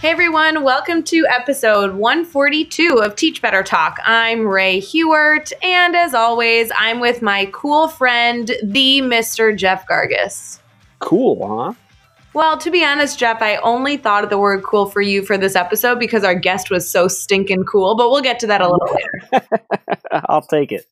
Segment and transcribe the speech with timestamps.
[0.00, 3.98] Hey everyone, welcome to episode 142 of Teach Better Talk.
[4.06, 9.54] I'm Rae Hughart, and as always, I'm with my cool friend, the Mr.
[9.54, 10.58] Jeff Gargas.
[11.00, 11.74] Cool, huh?
[12.32, 15.36] Well, to be honest, Jeff, I only thought of the word cool for you for
[15.36, 18.70] this episode because our guest was so stinking cool, but we'll get to that a
[18.70, 19.46] little later.
[20.30, 20.86] I'll take it.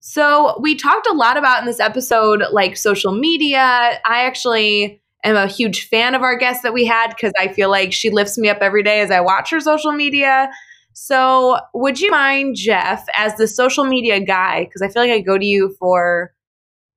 [0.00, 3.60] So, we talked a lot about in this episode like social media.
[3.60, 7.70] I actually am a huge fan of our guest that we had because I feel
[7.70, 10.50] like she lifts me up every day as I watch her social media.
[10.92, 14.64] So, would you mind, Jeff, as the social media guy?
[14.64, 16.32] Because I feel like I go to you for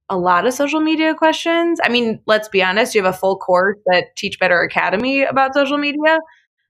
[0.09, 1.79] a lot of social media questions.
[1.83, 5.53] I mean, let's be honest, you have a full course at Teach Better Academy about
[5.53, 6.19] social media.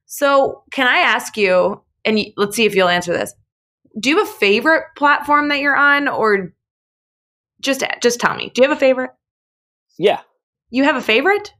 [0.06, 3.34] So, can I ask you, and let's see if you'll answer this.
[4.00, 6.52] Do you have a favorite platform that you're on, or
[7.60, 8.50] just just tell me?
[8.54, 9.10] Do you have a favorite?
[9.98, 10.20] Yeah,
[10.70, 11.52] You have a favorite?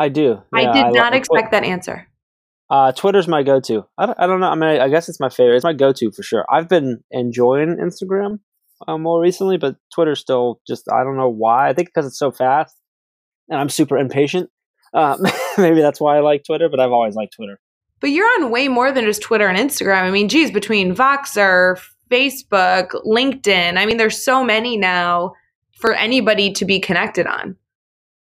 [0.00, 0.42] I do.
[0.52, 2.08] I did lo- not Twi- expect that answer.
[2.70, 3.84] Uh, Twitter's my go-to.
[3.98, 4.48] I don't, I don't know.
[4.48, 5.56] I mean, I, I guess it's my favorite.
[5.56, 6.46] It's my go-to for sure.
[6.50, 8.38] I've been enjoying Instagram
[8.88, 10.90] uh, more recently, but Twitter's still just.
[10.90, 11.68] I don't know why.
[11.68, 12.74] I think because it's so fast,
[13.50, 14.48] and I'm super impatient.
[14.94, 15.20] Um,
[15.58, 16.70] maybe that's why I like Twitter.
[16.70, 17.60] But I've always liked Twitter.
[18.00, 20.04] But you're on way more than just Twitter and Instagram.
[20.04, 21.78] I mean, geez, between Voxer,
[22.10, 25.34] Facebook, LinkedIn, I mean, there's so many now
[25.76, 27.56] for anybody to be connected on.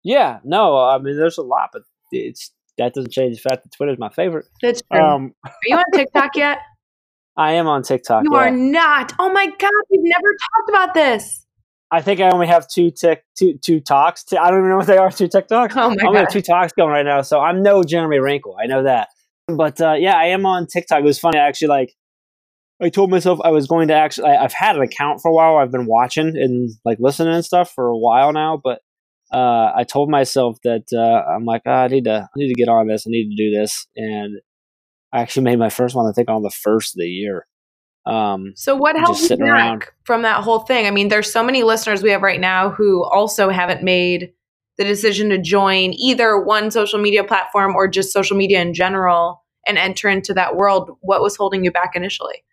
[0.08, 0.40] Yeah.
[0.46, 0.78] No.
[0.78, 1.82] I mean, there's a lot, but
[2.14, 4.46] it's that doesn't change the fact that Twitter's my favorite.
[4.62, 5.02] That's true.
[5.02, 6.60] Um, are you on TikTok yet?
[7.38, 8.24] I am on TikTok.
[8.24, 8.40] You yeah.
[8.40, 9.14] are not.
[9.20, 11.46] Oh my God, we've never talked about this.
[11.92, 14.24] I think I only have two tick two two talks.
[14.32, 15.12] I don't even know what they are.
[15.12, 15.72] Two TikToks.
[15.76, 16.14] Oh my I'm God.
[16.14, 18.58] got two talks going right now, so I'm no Jeremy Wrinkle.
[18.62, 19.10] I know that.
[19.48, 21.00] But uh, yeah, I am on TikTok.
[21.00, 21.38] It was funny.
[21.38, 21.94] I actually like.
[22.82, 24.30] I told myself I was going to actually.
[24.30, 25.58] I, I've had an account for a while.
[25.58, 28.60] I've been watching and like listening and stuff for a while now.
[28.62, 28.82] But
[29.32, 32.30] uh, I told myself that uh, I'm like, "Ah, I need to.
[32.34, 33.06] I need to get on this.
[33.06, 33.88] I need to do this.
[33.96, 34.40] And
[35.12, 36.08] I actually made my first one.
[36.08, 37.46] I think on the first of the year.
[38.06, 39.86] Um, So what held you back around.
[40.06, 40.88] from that whole thing?
[40.88, 44.32] I mean, there's so many listeners we have right now who also haven't made
[44.78, 49.44] the decision to join either one social media platform or just social media in general
[49.66, 50.92] and enter into that world.
[51.02, 52.44] What was holding you back initially?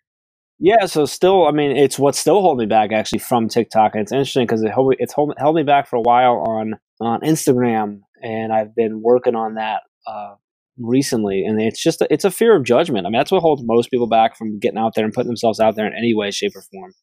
[0.59, 3.93] Yeah, so still, I mean, it's what's still holding me back actually from TikTok.
[3.93, 6.75] And it's interesting because it held, it's hold, held me back for a while on
[7.01, 10.35] on Instagram, and I've been working on that uh,
[10.77, 11.43] recently.
[11.43, 13.05] And it's just a, it's a fear of judgment.
[13.05, 15.59] I mean, that's what holds most people back from getting out there and putting themselves
[15.59, 16.93] out there in any way, shape, or form.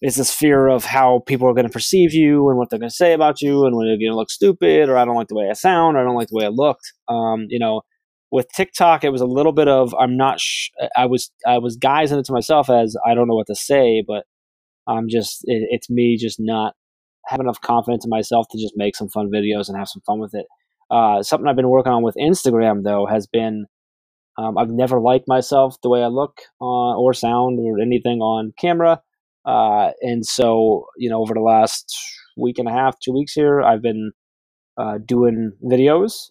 [0.00, 2.90] It's this fear of how people are going to perceive you and what they're going
[2.90, 5.26] to say about you, and when you're going to look stupid, or I don't like
[5.26, 6.92] the way I sound, or I don't like the way I looked.
[7.08, 7.82] Um, you know,
[8.30, 10.40] with TikTok, it was a little bit of I'm not.
[10.40, 13.54] Sh- I was I was guising it to myself as I don't know what to
[13.54, 14.24] say, but
[14.86, 16.74] I'm just it, it's me just not
[17.26, 20.18] having enough confidence in myself to just make some fun videos and have some fun
[20.18, 20.46] with it.
[20.90, 23.66] Uh, something I've been working on with Instagram though has been
[24.38, 28.52] um, I've never liked myself the way I look uh, or sound or anything on
[28.58, 29.00] camera,
[29.44, 31.94] uh, and so you know over the last
[32.36, 34.12] week and a half, two weeks here, I've been
[34.76, 36.30] uh, doing videos.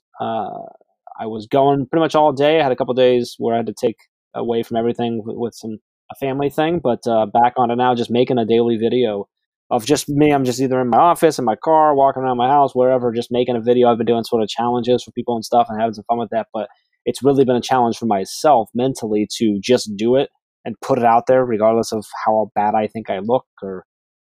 [1.20, 2.60] I was going pretty much all day.
[2.60, 3.98] I had a couple days where I had to take
[4.34, 5.80] away from everything with, with some
[6.12, 9.28] a family thing, but uh, back on it now, just making a daily video
[9.70, 10.32] of just me.
[10.32, 13.32] I'm just either in my office, in my car, walking around my house, wherever, just
[13.32, 13.90] making a video.
[13.90, 16.30] I've been doing sort of challenges for people and stuff and having some fun with
[16.30, 16.48] that.
[16.54, 16.70] But
[17.06, 20.30] it's really been a challenge for myself mentally to just do it
[20.64, 23.86] and put it out there, regardless of how bad I think I look or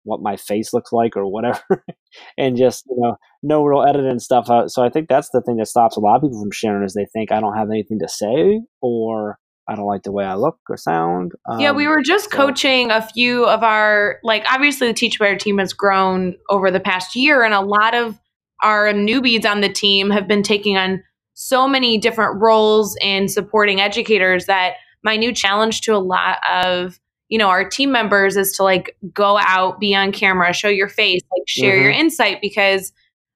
[0.07, 1.83] what my face looks like or whatever,
[2.37, 4.49] and just you know no real editing stuff.
[4.49, 6.83] Uh, so I think that's the thing that stops a lot of people from sharing
[6.83, 9.37] is they think I don't have anything to say or
[9.69, 11.33] I don't like the way I look or sound.
[11.59, 15.19] yeah, we Um, were just so- coaching a few of our, like, obviously the Teach
[15.19, 18.17] Better team has grown over the past year, and a lot of
[18.63, 21.03] our newbies on the team have been taking on
[21.33, 26.97] so many different roles in supporting educators that my new challenge to a lot of
[27.29, 30.87] you know our team members is to like go out be on camera show your
[30.87, 32.01] face like share your mm-hmm.
[32.01, 32.91] insight because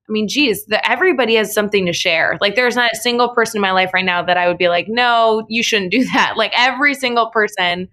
[0.08, 2.38] i mean geez the, everybody has something to share.
[2.42, 4.70] Like there's not a single person in my life right now that i would be
[4.70, 6.34] like no you shouldn't do that.
[6.38, 7.88] Like every single person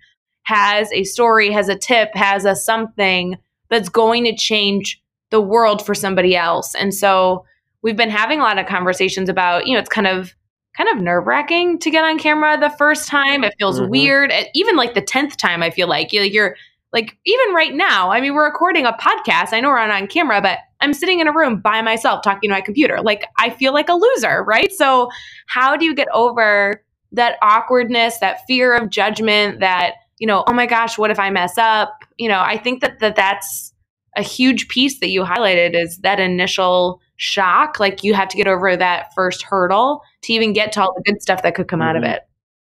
[0.45, 3.37] has a story has a tip has a something
[3.69, 6.75] that's going to change the world for somebody else.
[6.75, 7.45] And so
[7.83, 10.35] we've been having a lot of conversations about you know it's kind of
[10.79, 13.43] kind of nerve wracking to get on camera the first time.
[13.43, 13.89] It feels Mhm.
[13.91, 14.33] weird.
[14.55, 16.57] Even like the tenth time, I feel like you're, you're
[16.93, 19.53] like even right now, I mean, we're recording a podcast.
[19.53, 22.49] I know we're on on camera, but I'm sitting in a room by myself talking
[22.49, 23.01] to my computer.
[23.03, 24.73] Like I feel like a loser, right?
[24.73, 25.11] So
[25.49, 26.83] how do you get over
[27.13, 31.29] that awkwardness, that fear of judgment, that, you know, oh my gosh, what if I
[31.31, 32.05] mess up?
[32.19, 33.75] You know, I think that, that that's
[34.17, 37.79] a huge piece that you highlighted is that initial shock.
[37.79, 41.03] Like you have to get over that first hurdle to even get to all the
[41.03, 41.89] good stuff that could come mm-hmm.
[41.91, 42.15] out of mm-hmm.
[42.15, 42.23] it.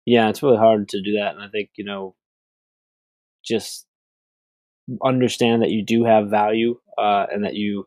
[0.04, 1.34] Yeah, it's really hard to do that.
[1.34, 2.16] And I think, you know,
[3.44, 3.86] just
[5.04, 7.86] understand that you do have value uh, and that you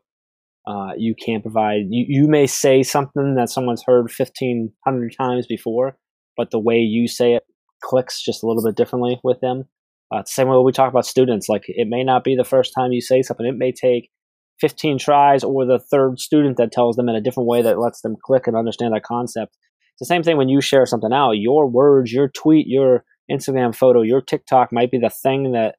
[0.66, 5.96] uh, you can provide you, you may say something that someone's heard 1500 times before
[6.36, 7.44] but the way you say it
[7.84, 9.64] clicks just a little bit differently with them
[10.10, 12.92] uh, same way we talk about students like it may not be the first time
[12.92, 14.10] you say something it may take
[14.60, 18.00] 15 tries or the third student that tells them in a different way that lets
[18.00, 19.56] them click and understand that concept
[19.92, 23.74] it's the same thing when you share something out your words your tweet your instagram
[23.74, 25.76] photo your tiktok might be the thing that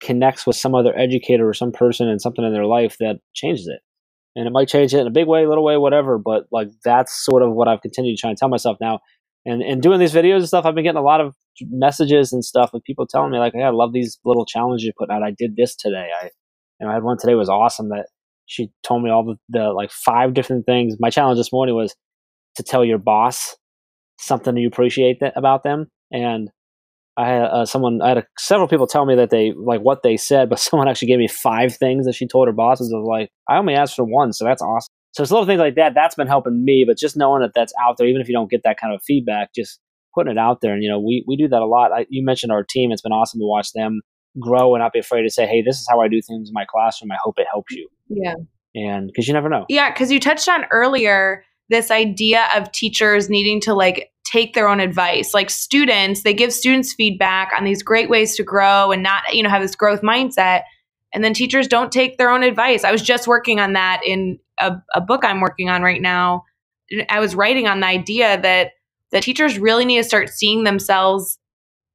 [0.00, 3.68] connects with some other educator or some person and something in their life that changes
[3.68, 3.80] it.
[4.34, 6.18] And it might change it in a big way, little way, whatever.
[6.18, 9.00] But like that's sort of what I've continued to try and tell myself now.
[9.44, 11.34] And and doing these videos and stuff, I've been getting a lot of
[11.70, 14.92] messages and stuff with people telling me like, "Hey, I love these little challenges you
[14.96, 15.22] put out.
[15.22, 16.10] I did this today.
[16.22, 16.30] I,
[16.86, 17.88] know, I had one today was awesome.
[17.90, 18.06] That
[18.46, 20.96] she told me all the, the like five different things.
[20.98, 21.94] My challenge this morning was
[22.56, 23.56] to tell your boss
[24.18, 26.50] something you appreciate that about them, and
[27.16, 30.02] I had uh, someone, I had a, several people tell me that they like what
[30.02, 32.92] they said, but someone actually gave me five things that she told her bosses.
[32.92, 34.90] I was like, I only asked for one, so that's awesome.
[35.12, 35.92] So it's little things like that.
[35.94, 38.50] That's been helping me, but just knowing that that's out there, even if you don't
[38.50, 39.80] get that kind of feedback, just
[40.14, 40.72] putting it out there.
[40.72, 41.92] And you know, we we do that a lot.
[41.92, 44.00] I, you mentioned our team; it's been awesome to watch them
[44.38, 46.54] grow and not be afraid to say, "Hey, this is how I do things in
[46.54, 47.12] my classroom.
[47.12, 48.34] I hope it helps you." Yeah.
[48.74, 49.66] And because you never know.
[49.68, 54.68] Yeah, because you touched on earlier this idea of teachers needing to like take their
[54.68, 55.34] own advice.
[55.34, 59.42] Like students, they give students feedback on these great ways to grow and not, you
[59.42, 60.62] know, have this growth mindset.
[61.12, 62.84] And then teachers don't take their own advice.
[62.84, 66.44] I was just working on that in a, a book I'm working on right now.
[67.08, 68.72] I was writing on the idea that
[69.10, 71.38] that teachers really need to start seeing themselves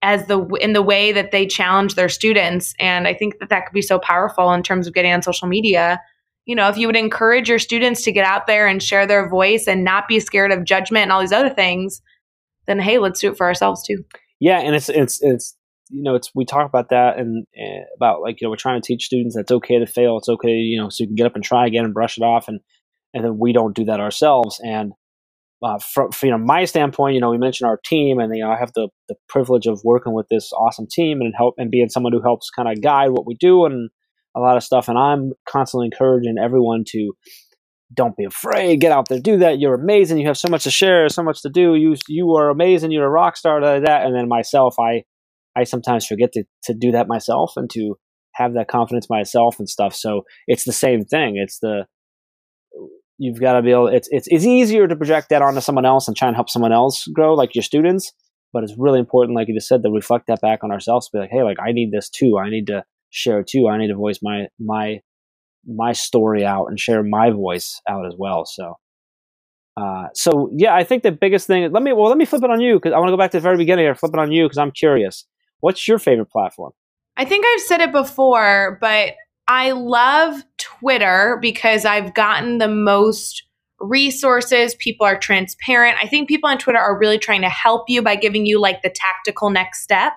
[0.01, 3.65] as the in the way that they challenge their students and i think that that
[3.65, 6.00] could be so powerful in terms of getting on social media
[6.45, 9.30] you know if you would encourage your students to get out there and share their
[9.30, 12.01] voice and not be scared of judgment and all these other things
[12.68, 14.03] then hey, let's do it for ourselves too.
[14.39, 15.56] Yeah, and it's it's it's
[15.89, 18.81] you know it's we talk about that and uh, about like you know we're trying
[18.81, 20.18] to teach students that's okay to fail.
[20.18, 22.24] It's okay, you know, so you can get up and try again and brush it
[22.24, 22.59] off, and
[23.13, 24.59] and then we don't do that ourselves.
[24.63, 24.94] And
[25.63, 28.44] uh, from, from you know my standpoint, you know, we mentioned our team, and you
[28.44, 31.72] know I have the the privilege of working with this awesome team and help and
[31.72, 33.90] being someone who helps kind of guide what we do and
[34.36, 34.90] a lot of stuff.
[34.90, 37.13] And I'm constantly encouraging everyone to
[37.94, 38.81] don't be afraid.
[38.81, 39.60] Get out there, do that.
[39.60, 40.18] You're amazing.
[40.18, 41.75] You have so much to share, so much to do.
[41.75, 42.92] You you are amazing.
[42.92, 43.62] You're a rock star.
[43.62, 44.06] Like that.
[44.06, 45.04] And then myself, I
[45.56, 47.96] I sometimes forget to to do that myself and to
[48.34, 49.96] have that confidence myself and stuff.
[49.96, 51.38] So it's the same thing.
[51.38, 51.86] It's the
[53.17, 53.88] you've got to be able.
[53.88, 56.71] It's it's it's easier to project that onto someone else and try and help someone
[56.71, 58.12] else grow, like your students.
[58.53, 61.09] But it's really important, like you just said, to reflect that back on ourselves.
[61.09, 62.38] Be like, hey, like I need this too.
[62.38, 63.67] I need to share too.
[63.67, 65.00] I need to voice my my
[65.67, 68.45] my story out and share my voice out as well.
[68.45, 68.75] So,
[69.77, 71.71] uh, so yeah, I think the biggest thing.
[71.71, 73.31] Let me well, let me flip it on you because I want to go back
[73.31, 73.95] to the very beginning here.
[73.95, 75.25] Flip it on you because I'm curious.
[75.59, 76.73] What's your favorite platform?
[77.18, 79.13] I think I've said it before, but
[79.47, 83.44] I love Twitter because I've gotten the most
[83.80, 84.75] resources.
[84.75, 85.97] People are transparent.
[86.02, 88.81] I think people on Twitter are really trying to help you by giving you like
[88.81, 90.14] the tactical next step.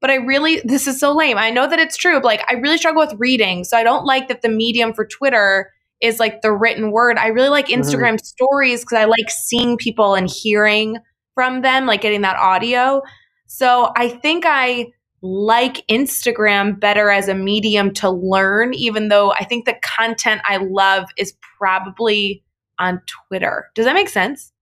[0.00, 1.38] But I really, this is so lame.
[1.38, 3.64] I know that it's true, but like I really struggle with reading.
[3.64, 7.16] So I don't like that the medium for Twitter is like the written word.
[7.18, 7.80] I really like mm-hmm.
[7.80, 8.24] Instagram mm-hmm.
[8.24, 10.98] stories because I like seeing people and hearing
[11.34, 13.02] from them, like getting that audio.
[13.46, 14.88] So I think I
[15.26, 20.58] like Instagram better as a medium to learn, even though I think the content I
[20.58, 22.44] love is probably
[22.78, 23.66] on Twitter.
[23.74, 24.52] Does that make sense?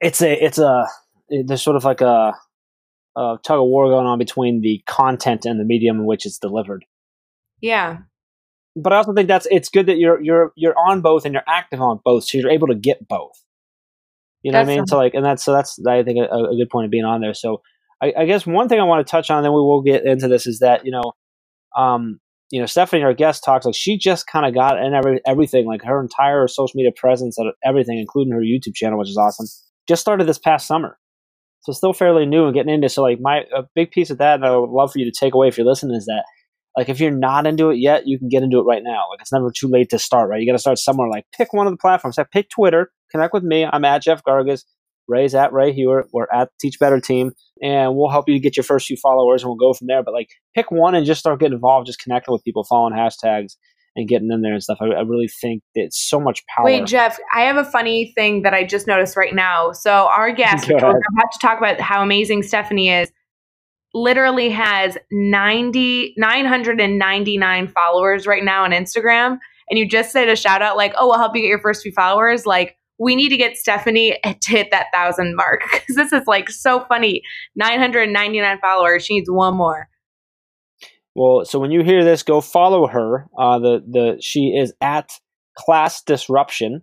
[0.00, 0.86] It's a, it's a,
[1.28, 2.34] there's sort of like a,
[3.14, 6.38] uh, tug of war going on between the content and the medium in which it's
[6.38, 6.84] delivered.
[7.60, 7.98] Yeah.
[8.74, 11.42] But I also think that's it's good that you're you're you're on both and you're
[11.46, 13.44] active on both, so you're able to get both.
[14.42, 14.86] You know that's what I mean?
[14.86, 17.20] So like, and that's so that's I think a, a good point of being on
[17.20, 17.34] there.
[17.34, 17.60] So
[18.02, 20.28] I, I, guess one thing I want to touch on, then we will get into
[20.28, 21.12] this, is that you know,
[21.76, 22.18] um,
[22.50, 25.66] you know, Stephanie, our guest, talks like she just kind of got in every everything,
[25.66, 29.46] like her entire social media presence, and everything, including her YouTube channel, which is awesome.
[29.88, 30.98] Just started this past summer.
[31.62, 32.88] So still fairly new and getting into.
[32.88, 35.16] So like my a big piece of that, and I would love for you to
[35.16, 36.24] take away if you're listening, is that
[36.76, 39.08] like if you're not into it yet, you can get into it right now.
[39.10, 40.28] Like it's never too late to start.
[40.28, 41.08] Right, you got to start somewhere.
[41.08, 42.18] Like pick one of the platforms.
[42.18, 42.90] Like pick Twitter.
[43.10, 43.64] Connect with me.
[43.64, 44.64] I'm at Jeff Gargas.
[45.08, 46.08] Rae's at Rae Hughart.
[46.12, 47.32] We're at Teach Better Team,
[47.62, 50.02] and we'll help you get your first few followers, and we'll go from there.
[50.02, 53.56] But like, pick one and just start getting involved, just connecting with people, following hashtags,
[53.96, 54.78] and getting in there and stuff.
[54.80, 56.64] I, I really think it's so much power.
[56.64, 59.72] Wait, Jeff, I have a funny thing that I just noticed right now.
[59.72, 63.10] So our guest, we're about to talk about how amazing Stephanie is.
[63.94, 69.38] Literally has 90, 999 followers right now on Instagram.
[69.68, 71.82] And you just said a shout out like, oh, we'll help you get your first
[71.82, 72.46] few followers.
[72.46, 76.48] Like, we need to get Stephanie to hit that thousand mark because this is like
[76.48, 77.22] so funny.
[77.56, 79.04] 999 followers.
[79.04, 79.88] She needs one more.
[81.14, 83.26] Well, so when you hear this, go follow her.
[83.38, 85.10] Uh, the the she is at
[85.58, 86.82] Class Disruption,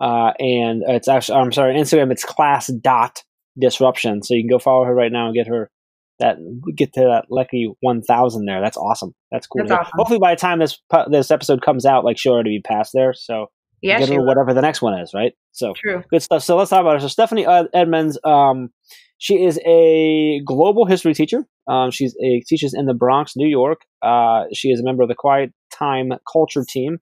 [0.00, 2.10] uh, and it's actually I'm sorry, Instagram.
[2.10, 3.22] It's Class Dot
[3.60, 4.22] Disruption.
[4.22, 5.70] So you can go follow her right now and get her
[6.18, 6.38] that
[6.76, 8.60] get to that lucky one thousand there.
[8.60, 9.12] That's awesome.
[9.30, 9.62] That's cool.
[9.66, 9.92] That's awesome.
[9.94, 13.12] Hopefully by the time this this episode comes out, like she'll already be past there.
[13.12, 13.46] So
[13.82, 14.26] yeah, get will.
[14.26, 15.32] whatever the next one is, right?
[15.52, 16.02] So True.
[16.10, 16.42] good stuff.
[16.42, 17.00] So let's talk about her.
[17.00, 18.70] So Stephanie uh, Edmonds, um,
[19.18, 21.44] she is a global history teacher.
[21.68, 23.82] Um, she's a teaches in the Bronx, New York.
[24.02, 26.98] Uh, she is a member of the Quiet Time Culture Team.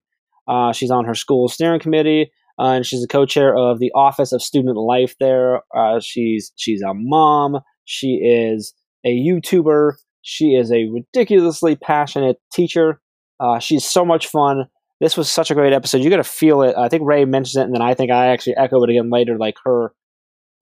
[0.47, 4.31] Uh, she's on her school steering committee, uh, and she's a co-chair of the Office
[4.31, 5.61] of Student Life there.
[5.75, 7.59] Uh, she's she's a mom.
[7.85, 8.73] She is
[9.05, 9.93] a YouTuber.
[10.21, 12.99] She is a ridiculously passionate teacher.
[13.39, 14.65] Uh, she's so much fun.
[14.99, 16.01] This was such a great episode.
[16.01, 16.75] You got to feel it.
[16.77, 19.37] I think Rae mentions it, and then I think I actually echo it again later.
[19.37, 19.93] Like her,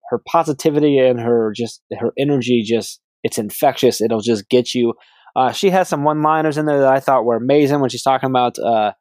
[0.09, 4.01] her positivity and her just her energy, just it's infectious.
[4.01, 4.93] It'll just get you.
[5.35, 8.29] Uh, she has some one-liners in there that I thought were amazing when she's talking
[8.29, 8.93] about uh,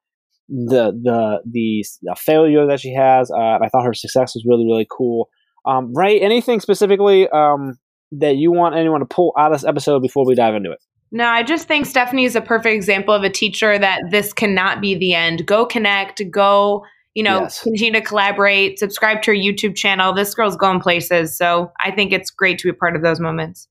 [0.49, 1.85] the the the
[2.17, 3.31] failure that she has.
[3.31, 5.29] Uh, I thought her success was really really cool.
[5.67, 7.79] Um, Rae, anything specifically um,
[8.13, 10.79] that you want anyone to pull out of this episode before we dive into it?
[11.13, 14.81] No, I just think Stephanie is a perfect example of a teacher that this cannot
[14.81, 15.47] be the end.
[15.47, 16.85] Go connect, go,
[17.15, 17.63] you know, Yes.
[17.63, 20.13] continue to collaborate, subscribe to her YouTube channel.
[20.13, 21.37] This girl's going places.
[21.37, 23.69] So I think it's great to be a part of those moments.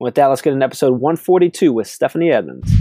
[0.00, 2.72] With that, let's get into episode 142 with Stephanie Edmonds.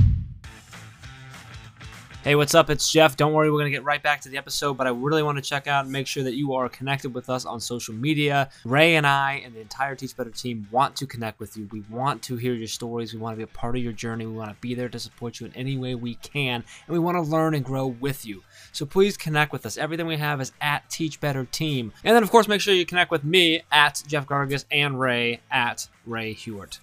[2.27, 2.69] Hey, what's up?
[2.69, 3.15] It's Jeff.
[3.15, 5.38] Don't worry, we're going to get right back to the episode, but I really want
[5.38, 8.50] to check out and make sure that you are connected with us on social media.
[8.65, 11.69] Rae and I and the entire Teach Better team want to connect with you.
[11.72, 13.13] We want to hear your stories.
[13.13, 14.25] We want to be a part of your journey.
[14.25, 17.00] We want to be there to support you in any way we can, and we
[17.00, 18.43] want to learn and grow with you.
[18.74, 19.77] So please connect with us.
[19.77, 21.93] Everything we have is at Teach Better Team.
[22.03, 25.39] And then, of course, make sure you connect with me at Jeff Gargas and Rae
[25.50, 26.79] at Rae Hughart.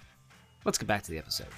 [0.63, 1.49] Let's get back to the episode.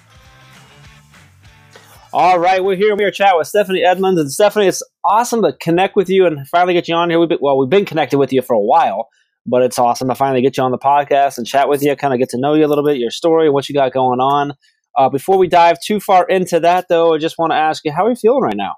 [2.10, 2.96] All right, we're here.
[2.96, 4.18] We are chatting with Stephanie Edmonds.
[4.18, 7.20] And Stephanie, it's awesome to connect with you and finally get you on here.
[7.20, 9.08] We've been, well, we've been connected with you for a while,
[9.44, 12.14] but it's awesome to finally get you on the podcast and chat with you, kind
[12.14, 14.54] of get to know you a little bit, your story, what you got going on.
[14.96, 17.92] Uh, before we dive too far into that, though, I just want to ask you,
[17.92, 18.76] how are you feeling right now?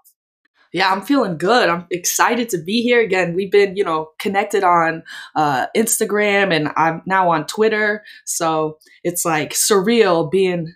[0.72, 1.68] Yeah, I'm feeling good.
[1.68, 3.34] I'm excited to be here again.
[3.34, 5.04] We've been, you know, connected on
[5.36, 8.02] uh, Instagram, and I'm now on Twitter.
[8.24, 10.74] So it's like surreal being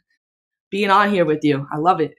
[0.70, 1.66] being on here with you.
[1.73, 2.14] I love it.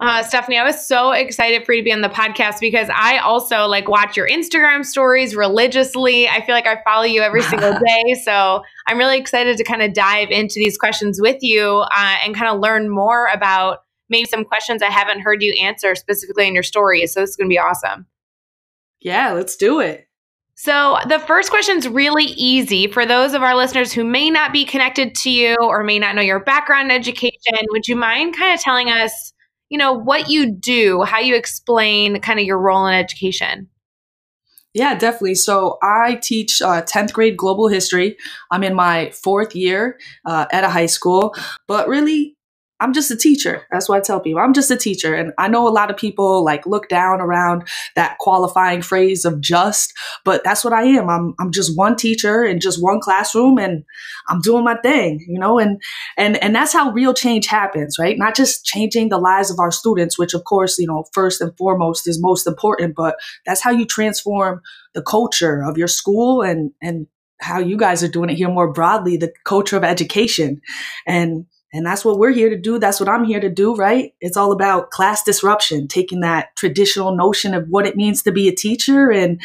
[0.00, 3.18] Uh, Stephanie, I was so excited for you to be on the podcast because I
[3.18, 6.26] also like watch your Instagram stories religiously.
[6.26, 8.14] I feel like I follow you every single day.
[8.24, 12.34] So I'm really excited to kind of dive into these questions with you uh, and
[12.34, 16.54] kind of learn more about maybe some questions I haven't heard you answer specifically in
[16.54, 17.12] your stories.
[17.12, 18.06] So this is going to be awesome.
[19.00, 20.06] Yeah, let's do it.
[20.54, 24.52] So, the first question is really easy for those of our listeners who may not
[24.52, 27.56] be connected to you or may not know your background in education.
[27.70, 29.32] Would you mind kind of telling us,
[29.70, 33.68] you know, what you do, how you explain kind of your role in education?
[34.74, 35.34] Yeah, definitely.
[35.34, 38.16] So I teach uh, 10th grade global history.
[38.50, 41.34] I'm in my fourth year uh, at a high school,
[41.66, 42.36] but really,
[42.80, 43.66] I'm just a teacher.
[43.70, 44.40] That's what I tell people.
[44.40, 45.14] I'm just a teacher.
[45.14, 49.40] And I know a lot of people like look down around that qualifying phrase of
[49.40, 49.92] just,
[50.24, 51.10] but that's what I am.
[51.10, 53.84] I'm, I'm just one teacher in just one classroom and
[54.28, 55.80] I'm doing my thing, you know, and,
[56.16, 58.16] and, and that's how real change happens, right?
[58.16, 61.56] Not just changing the lives of our students, which of course, you know, first and
[61.58, 64.62] foremost is most important, but that's how you transform
[64.94, 67.06] the culture of your school and, and
[67.40, 70.60] how you guys are doing it here more broadly, the culture of education.
[71.06, 72.78] And and that's what we're here to do.
[72.78, 74.12] That's what I'm here to do, right?
[74.20, 78.48] It's all about class disruption, taking that traditional notion of what it means to be
[78.48, 79.40] a teacher and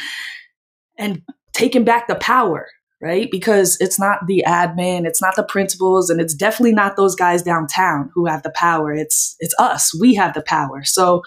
[0.98, 1.22] and
[1.54, 2.68] taking back the power,
[3.02, 3.30] right?
[3.30, 7.44] Because it's not the admin, it's not the principals, and it's definitely not those guys
[7.44, 8.94] downtown who have the power.
[8.94, 9.98] It's it's us.
[10.00, 10.84] We have the power.
[10.84, 11.22] So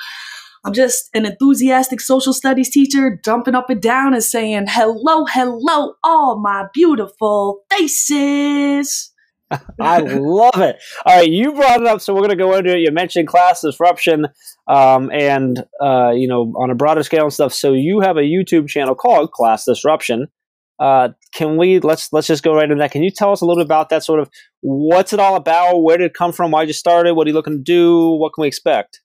[0.65, 5.95] I'm just an enthusiastic social studies teacher jumping up and down and saying, hello, hello,
[6.03, 9.13] all my beautiful faces.
[9.81, 10.77] I love it.
[11.07, 12.81] All right, you brought it up, so we're going to go into it.
[12.81, 14.27] You mentioned class disruption,
[14.67, 17.53] um, and uh, you know, on a broader scale and stuff.
[17.53, 20.29] So you have a YouTube channel called Class Disruption.
[20.79, 22.93] Uh, can we let's let's just go right into that.
[22.93, 25.83] Can you tell us a little bit about that sort of what's it all about?
[25.83, 26.51] Where did it come from?
[26.51, 27.15] Why did you started?
[27.15, 28.11] What are you looking to do?
[28.11, 29.01] What can we expect?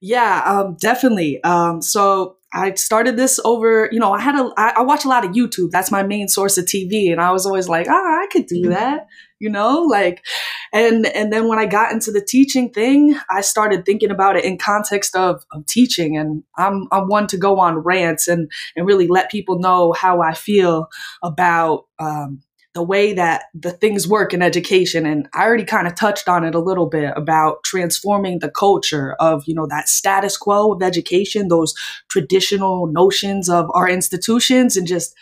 [0.00, 1.42] Yeah, um, definitely.
[1.44, 5.08] Um, so I started this over, you know, I had a, I, I watch a
[5.08, 5.70] lot of YouTube.
[5.70, 7.12] That's my main source of TV.
[7.12, 9.06] And I was always like, ah, I could do that,
[9.42, 10.24] you know, like,
[10.72, 14.44] and, and then when I got into the teaching thing, I started thinking about it
[14.44, 16.16] in context of, of teaching.
[16.16, 20.22] And I'm, I'm one to go on rants and, and really let people know how
[20.22, 20.86] I feel
[21.24, 22.42] about, um,
[22.74, 26.42] the way that the things work in education and i already kind of touched on
[26.42, 30.82] it a little bit about transforming the culture of you know that status quo of
[30.82, 31.74] education those
[32.08, 35.14] traditional notions of our institutions and just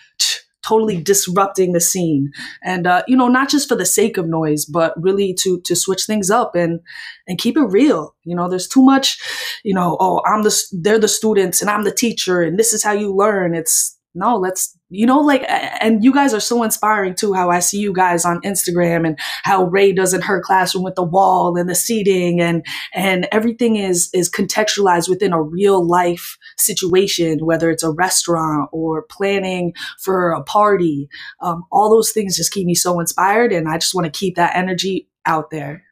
[0.62, 2.30] totally disrupting the scene.
[2.62, 5.76] And uh, you know not just for the sake of noise but really to to
[5.76, 6.80] switch things up and
[7.26, 8.14] and keep it real.
[8.24, 9.18] You know there's too much
[9.64, 12.82] you know oh i'm the they're the students and i'm the teacher and this is
[12.82, 13.54] how you learn.
[13.54, 17.60] It's no let's you know like and you guys are so inspiring too how i
[17.60, 21.56] see you guys on instagram and how rae does in her classroom with the wall
[21.56, 27.70] and the seating and and everything is is contextualized within a real life situation whether
[27.70, 31.08] it's a restaurant or planning for a party.
[31.40, 34.36] Um, all those things just keep me so inspired and i just want to keep
[34.36, 35.84] that energy out there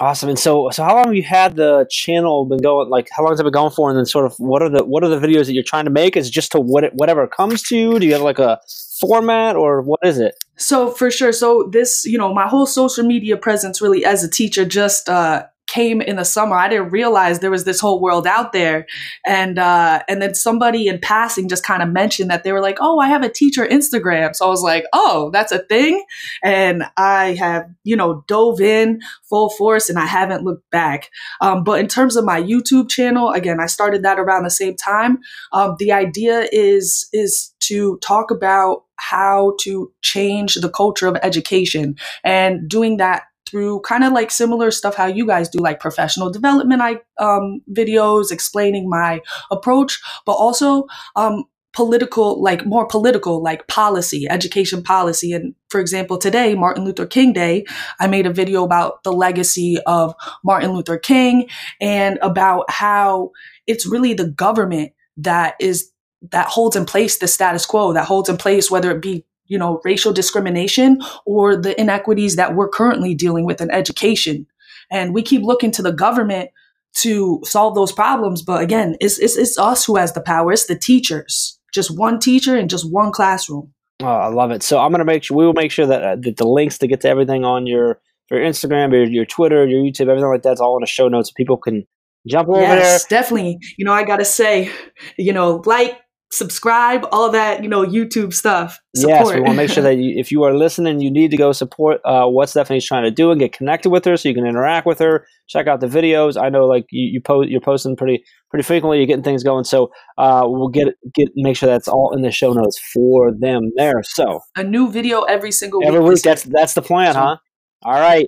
[0.00, 0.28] Awesome.
[0.28, 2.88] And so, so how long have you had the channel been going?
[2.88, 3.90] Like, how long has it been going for?
[3.90, 5.90] And then, sort of, what are the what are the videos that you're trying to
[5.90, 6.16] make?
[6.16, 7.98] Is it just to what it, whatever comes to you?
[7.98, 8.60] Do you have like a
[9.00, 10.36] format, or what is it?
[10.56, 11.32] So for sure.
[11.32, 15.46] So this, you know, my whole social media presence, really, as a teacher, just uh,
[15.68, 16.56] came in the summer.
[16.56, 18.86] I didn't realize there was this whole world out there.
[19.24, 22.78] And uh, and then somebody in passing just kind of mentioned that they were like,
[22.80, 26.02] "Oh, I have a teacher Instagram." So I was like, "Oh, that's a thing."
[26.42, 31.10] And I have, you know, dove in full force and I haven't looked back.
[31.40, 34.74] Um, but in terms of my YouTube channel, again, I started that around the same
[34.74, 35.18] time.
[35.52, 41.94] Um, the idea is is to talk about how to change the culture of education
[42.24, 46.30] and doing that through kind of like similar stuff how you guys do like professional
[46.30, 50.86] development I, um, videos explaining my approach but also
[51.16, 55.32] um, political like more political like policy education policy.
[55.32, 57.64] And for example today martin luther king day
[58.00, 61.48] i made a video about the legacy of martin luther king
[61.80, 63.30] and about how
[63.66, 65.92] it's really the government that is
[66.32, 69.58] that holds in place the status quo that holds in place whether it be you
[69.58, 74.46] know, racial discrimination or the inequities that we're currently dealing with in education.
[74.90, 76.50] And we keep looking to the government
[76.98, 78.42] to solve those problems.
[78.42, 80.52] But again, it's, it's, it's us who has the power.
[80.52, 83.72] It's the teachers, just one teacher in just one classroom.
[84.00, 84.62] Oh, I love it.
[84.62, 86.78] So I'm going to make sure, we will make sure that, uh, that the links
[86.78, 90.42] to get to everything on your, your Instagram, your, your Twitter, your YouTube, everything like
[90.42, 91.30] that's all in the show notes.
[91.30, 91.86] So people can
[92.26, 93.20] jump over yes, there.
[93.20, 93.58] definitely.
[93.76, 94.70] You know, I got to say,
[95.16, 95.98] you know, like,
[96.30, 98.80] subscribe, all that, you know, YouTube stuff.
[98.94, 99.18] Support.
[99.18, 101.36] Yes, we want to make sure that you, if you are listening, you need to
[101.36, 104.34] go support uh, what Stephanie's trying to do and get connected with her so you
[104.34, 105.26] can interact with her.
[105.46, 106.40] Check out the videos.
[106.40, 108.98] I know, like you, you post, you're posting pretty pretty frequently.
[108.98, 112.30] You're getting things going, so uh, we'll get get make sure that's all in the
[112.30, 114.02] show notes for them there.
[114.02, 116.14] So a new video every single every week.
[116.14, 116.22] week.
[116.22, 117.36] That's that's the plan, huh?
[117.82, 118.26] All right.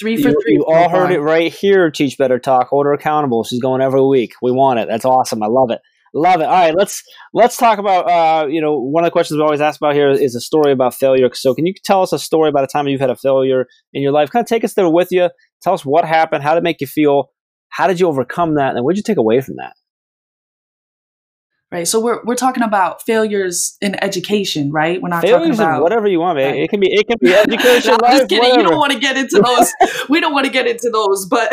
[0.00, 0.54] Three for you, three.
[0.54, 1.90] You all heard it right here.
[1.90, 2.68] Teach better talk.
[2.68, 3.44] Hold her accountable.
[3.44, 4.32] She's going every week.
[4.40, 4.88] We want it.
[4.88, 5.42] That's awesome.
[5.42, 5.80] I love it.
[6.14, 6.44] Love it.
[6.44, 7.02] All right, let's
[7.34, 10.10] let's talk about uh, you know one of the questions we always ask about here
[10.10, 11.28] is a story about failure.
[11.34, 14.02] So, can you tell us a story about a time you've had a failure in
[14.02, 14.30] your life?
[14.30, 15.28] Kind of take us there with you.
[15.62, 16.42] Tell us what happened.
[16.42, 17.30] How did it make you feel?
[17.68, 18.74] How did you overcome that?
[18.74, 19.74] And what did you take away from that?
[21.70, 21.86] Right?
[21.86, 25.00] So we're we're talking about failures in education, right?
[25.00, 26.52] We're not failures talking about whatever you want, man.
[26.52, 26.62] Right.
[26.62, 27.92] It can be it can be education.
[27.92, 28.50] I'm life, just kidding.
[28.50, 28.60] Whatever.
[28.62, 29.72] You don't want to get into those.
[30.08, 31.52] we don't want to get into those, but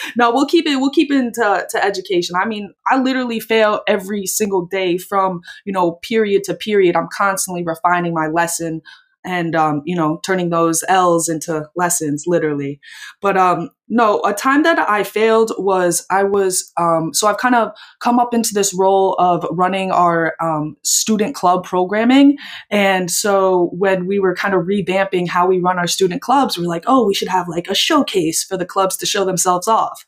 [0.16, 0.76] no, we'll keep it.
[0.76, 2.36] We'll keep it into to education.
[2.40, 6.96] I mean, I literally fail every single day from you know period to period.
[6.96, 8.82] I'm constantly refining my lesson
[9.24, 12.80] and um, you know turning those l's into lessons literally
[13.20, 17.54] but um, no, a time that I failed was I was um, so I've kind
[17.54, 22.36] of come up into this role of running our um, student club programming,
[22.68, 26.64] and so when we were kind of revamping how we run our student clubs, we
[26.64, 29.68] are like, oh, we should have like a showcase for the clubs to show themselves
[29.68, 30.04] off,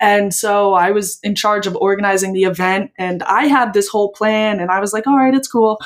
[0.00, 4.10] and so I was in charge of organizing the event, and I had this whole
[4.10, 5.78] plan, and I was like, all right, it's cool,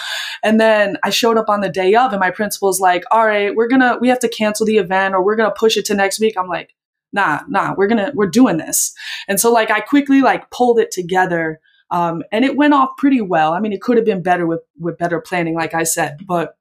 [0.43, 3.55] and then I showed up on the day of, and my principal's like, all right,
[3.55, 6.21] we're gonna we have to cancel the event or we're gonna push it to next
[6.21, 6.37] week.
[6.39, 6.75] I'm like
[7.15, 8.93] nah, nah, we're gonna, we're doing this.
[9.29, 11.61] And so like I quickly like pulled it together.
[11.91, 13.53] Um, and it went off pretty well.
[13.53, 16.57] I mean, it could have been better with, with better planning, like I said, but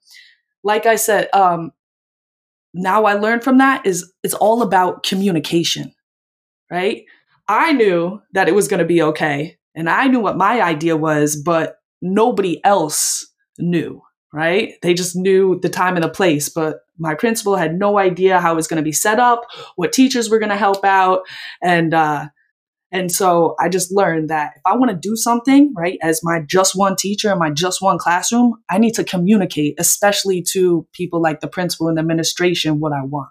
[0.63, 1.71] like I said, um,
[2.73, 5.93] now I learned from that is it's all about communication,
[6.71, 7.03] right?
[7.47, 9.57] I knew that it was going to be okay.
[9.75, 14.01] And I knew what my idea was, but nobody else knew
[14.33, 14.73] right?
[14.81, 18.53] They just knew the time and the place, but my principal had no idea how
[18.53, 21.21] it was going to be set up, what teachers were going to help out,
[21.61, 22.25] and uh,
[22.91, 26.41] and so I just learned that if I want to do something, right, as my
[26.47, 31.21] just one teacher in my just one classroom, I need to communicate, especially to people
[31.21, 33.29] like the principal and the administration, what I want.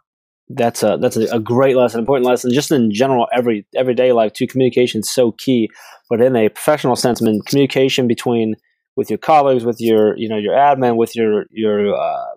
[0.49, 2.53] That's a that's a, great lesson, important lesson.
[2.53, 5.71] Just in general, every everyday life, too, communication is so key.
[6.11, 8.55] But in a professional sense, I mean, communication between
[8.97, 12.35] with your colleagues, with your you know your admin, with your your uh,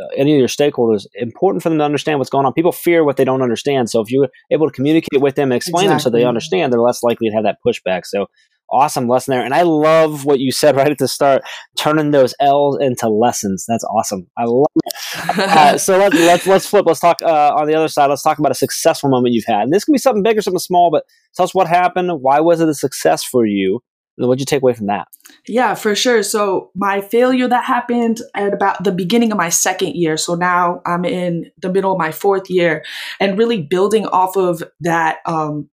[0.00, 2.52] uh, any of your stakeholders, important for them to understand what's going on.
[2.52, 3.90] People fear what they don't understand.
[3.90, 5.94] So if you're able to communicate with them and explain exactly.
[5.94, 8.06] them so they understand, they're less likely to have that pushback.
[8.06, 8.26] So
[8.70, 9.44] awesome lesson there.
[9.44, 11.42] And I love what you said right at the start,
[11.78, 13.64] turning those L's into lessons.
[13.66, 14.28] That's awesome.
[14.38, 15.38] I love it.
[15.38, 16.86] Uh, so let's, let's, let's flip.
[16.86, 18.06] Let's talk uh, on the other side.
[18.06, 19.62] Let's talk about a successful moment you've had.
[19.62, 22.10] And this can be something big or something small, but tell us what happened.
[22.20, 23.80] Why was it a success for you?
[24.28, 25.08] What'd you take away from that?
[25.46, 26.22] Yeah, for sure.
[26.22, 30.16] So my failure that happened at about the beginning of my second year.
[30.16, 32.84] So now I'm in the middle of my fourth year,
[33.18, 35.68] and really building off of that um,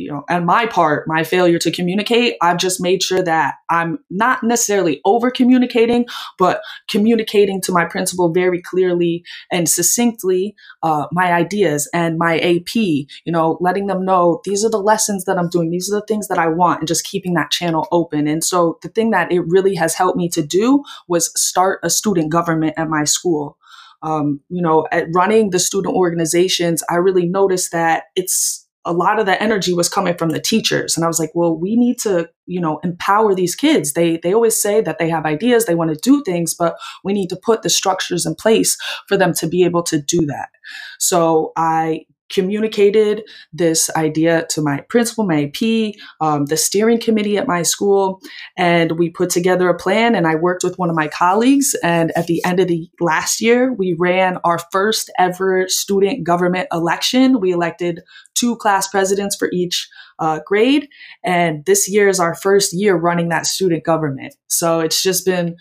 [0.00, 3.98] you know, and my part, my failure to communicate, I've just made sure that I'm
[4.08, 6.06] not necessarily over communicating,
[6.38, 12.74] but communicating to my principal very clearly and succinctly uh, my ideas and my AP,
[12.74, 16.06] you know, letting them know these are the lessons that I'm doing, these are the
[16.06, 18.26] things that I want, and just keeping that channel open.
[18.26, 21.90] And so the thing that it really has helped me to do was start a
[21.90, 23.58] student government at my school.
[24.02, 29.18] Um, you know, at running the student organizations, I really noticed that it's a lot
[29.18, 30.96] of the energy was coming from the teachers.
[30.96, 33.92] And i was like well we need to you know empower these kids.
[33.92, 37.12] They they always say that they have ideas they want to do things but we
[37.12, 40.48] need to put the structures in place for them to be able to do that.
[40.98, 47.46] So i communicated this idea to my principal, my AP, um, the steering committee at
[47.46, 48.20] my school,
[48.56, 50.14] and we put together a plan.
[50.14, 51.74] And I worked with one of my colleagues.
[51.82, 56.68] And at the end of the last year, we ran our first ever student government
[56.72, 57.40] election.
[57.40, 58.00] We elected
[58.34, 59.88] two class presidents for each
[60.18, 60.88] uh, grade.
[61.24, 64.34] And this year is our first year running that student government.
[64.46, 65.56] So it's just been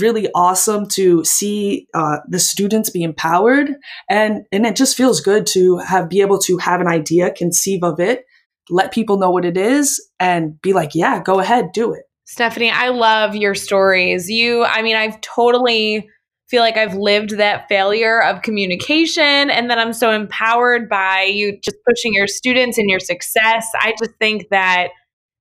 [0.00, 3.70] really awesome to see uh, the students be empowered.
[4.08, 7.82] And and it just feels good to have be able to have an idea conceive
[7.82, 8.24] of it
[8.70, 12.04] let people know what it is and be like yeah go ahead do it.
[12.26, 14.28] Stephanie i love your stories.
[14.30, 16.08] You i mean i've totally
[16.48, 21.58] feel like i've lived that failure of communication and then i'm so empowered by you
[21.62, 23.66] just pushing your students and your success.
[23.78, 24.88] I just think that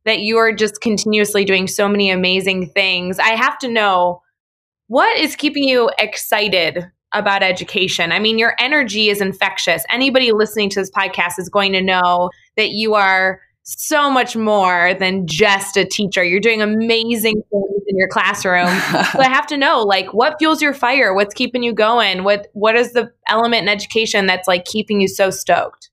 [0.06, 3.20] that you are just continuously doing so many amazing things.
[3.20, 4.22] I have to know
[4.88, 8.12] what is keeping you excited about education?
[8.12, 9.84] I mean, your energy is infectious.
[9.92, 14.94] Anybody listening to this podcast is going to know that you are so much more
[15.00, 16.24] than just a teacher.
[16.24, 18.68] You're doing amazing things in your classroom.
[19.12, 21.14] so I have to know like what fuels your fire?
[21.14, 22.24] What's keeping you going?
[22.24, 25.90] What what is the element in education that's like keeping you so stoked?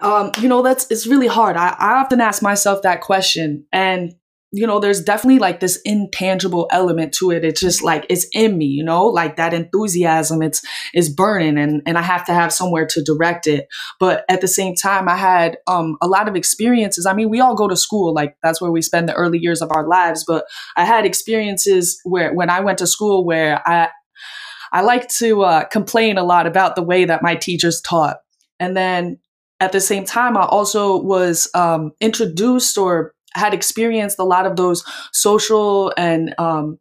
[0.00, 1.56] Um, you know, that's it's really hard.
[1.56, 3.66] I, I often ask myself that question.
[3.72, 4.14] And
[4.52, 7.44] you know, there's definitely like this intangible element to it.
[7.44, 10.42] It's just like it's in me, you know, like that enthusiasm.
[10.42, 13.68] It's is burning, and and I have to have somewhere to direct it.
[14.00, 17.06] But at the same time, I had um a lot of experiences.
[17.06, 19.62] I mean, we all go to school, like that's where we spend the early years
[19.62, 20.24] of our lives.
[20.26, 23.88] But I had experiences where when I went to school where I
[24.72, 28.16] I like to uh, complain a lot about the way that my teachers taught,
[28.58, 29.18] and then
[29.60, 34.56] at the same time, I also was um, introduced or had experienced a lot of
[34.56, 36.78] those social and um,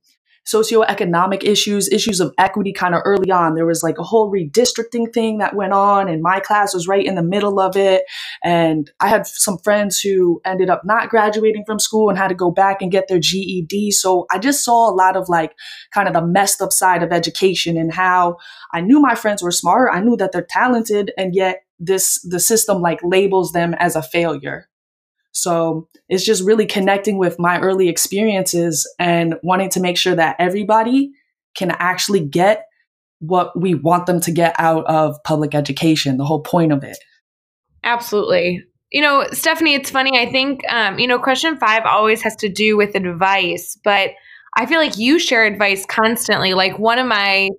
[0.51, 3.53] socioeconomic issues, issues of equity kind of early on.
[3.53, 7.05] There was like a whole redistricting thing that went on, and my class was right
[7.05, 8.03] in the middle of it.
[8.43, 12.35] And I had some friends who ended up not graduating from school and had to
[12.35, 13.91] go back and get their GED.
[13.91, 15.53] So I just saw a lot of like
[15.93, 18.37] kind of the messed up side of education and how
[18.73, 19.91] I knew my friends were smart.
[19.93, 24.01] I knew that they're talented, and yet this the system like labels them as a
[24.01, 24.68] failure
[25.31, 30.35] so it's just really connecting with my early experiences and wanting to make sure that
[30.39, 31.11] everybody
[31.55, 32.65] can actually get
[33.19, 36.97] what we want them to get out of public education, the whole point of it.
[37.83, 38.63] Absolutely.
[38.91, 40.19] You know, Stephanie, it's funny.
[40.19, 44.11] I think, um, you know, question five always has to do with advice, but
[44.57, 46.53] I feel like you share advice constantly.
[46.53, 47.49] Like one of my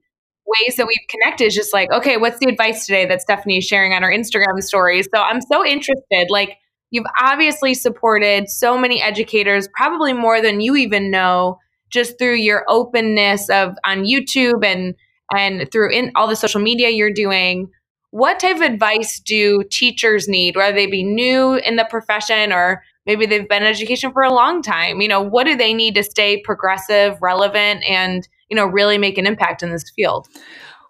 [0.47, 3.65] ways that we've connected is just like, okay, what's the advice today that Stephanie is
[3.65, 5.09] sharing on her Instagram stories?
[5.15, 6.27] So I'm so interested.
[6.31, 6.57] Like,
[6.91, 12.65] You've obviously supported so many educators, probably more than you even know, just through your
[12.69, 14.95] openness of on YouTube and
[15.33, 17.69] and through in all the social media you're doing.
[18.11, 22.83] What type of advice do teachers need, whether they be new in the profession or
[23.07, 25.01] maybe they've been in education for a long time?
[25.01, 29.17] You know, what do they need to stay progressive, relevant, and you know, really make
[29.17, 30.27] an impact in this field?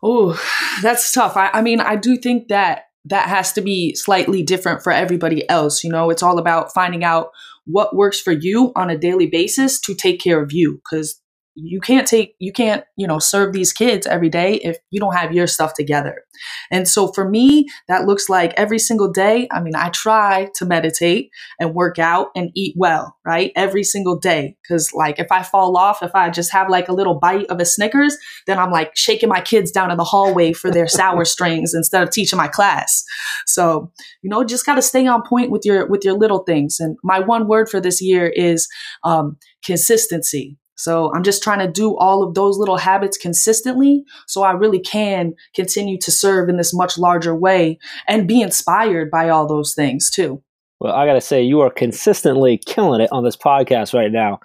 [0.02, 0.42] Oh,
[0.82, 1.36] that's tough.
[1.36, 5.48] I, I mean, I do think that that has to be slightly different for everybody
[5.48, 5.82] else.
[5.82, 7.30] You know, it's all about finding out
[7.64, 11.20] what works for you on a daily basis to take care of you because
[11.54, 15.14] you can't take you can't you know serve these kids every day if you don't
[15.14, 16.22] have your stuff together.
[16.70, 20.64] And so for me that looks like every single day i mean i try to
[20.64, 23.52] meditate and work out and eat well right?
[23.54, 24.56] Every single day.
[24.62, 27.60] Because like if i fall off if i just have like a little bite of
[27.60, 31.24] a snickers then i'm like shaking my kids down in the hallway for their sour
[31.34, 33.04] strings instead of teaching my class.
[33.46, 36.80] So you know just got to stay on point with your with your little things.
[36.80, 38.68] And my one word for this year is
[39.04, 44.42] um, consistency so I'm just trying to do all of those little habits consistently so
[44.42, 49.28] I really can continue to serve in this much larger way and be inspired by
[49.28, 50.42] all those things too.
[50.80, 54.40] Well, I got to say, you are consistently killing it on this podcast right now.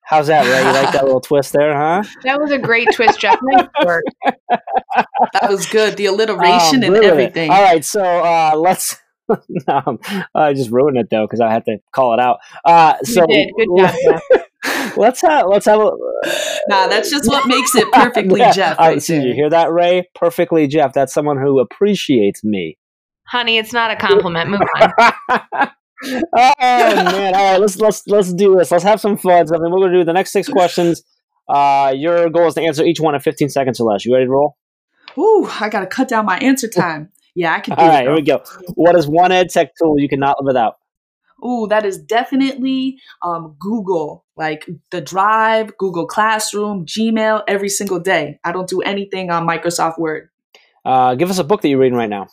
[0.00, 0.66] How's that, Rae?
[0.66, 2.02] You like that little twist there, huh?
[2.24, 3.38] That was a great twist, Jeff.
[3.42, 4.04] Nice work.
[4.20, 5.98] that was good.
[5.98, 7.50] The alliteration um, and everything.
[7.50, 8.96] All right, so uh, let's.
[9.68, 9.98] no,
[10.34, 12.38] I just ruined it though because I had to call it out.
[12.64, 13.54] Uh, so you did.
[13.56, 14.00] Good
[14.32, 14.42] job.
[14.96, 15.90] Let's have let's have a
[16.68, 18.52] nah that's just what makes it perfectly yeah.
[18.52, 19.20] jeff right see.
[19.20, 20.08] You hear that rae?
[20.14, 20.92] Perfectly jeff.
[20.92, 22.78] That's someone who appreciates me.
[23.26, 24.50] Honey it's not a compliment.
[24.50, 25.70] Move on.
[26.04, 27.32] Oh man.
[27.34, 28.72] All right let's let's let's do this.
[28.72, 29.46] Let's have some fun.
[29.46, 31.02] So, I mean, we're gonna do the next six questions.
[31.48, 34.04] Uh your goal is to answer each one in 15 seconds or less.
[34.04, 34.56] You ready to roll?
[35.16, 37.12] Ooh, I gotta cut down my answer time.
[37.34, 37.74] Yeah, I can.
[37.74, 38.42] All right, here we go.
[38.74, 40.74] What is one ed tech tool you cannot live without?
[41.44, 48.38] Ooh, that is definitely um, Google, like the Drive, Google Classroom, Gmail, every single day.
[48.44, 50.28] I don't do anything on Microsoft Word.
[50.84, 52.28] Uh, give us a book that you're reading right now.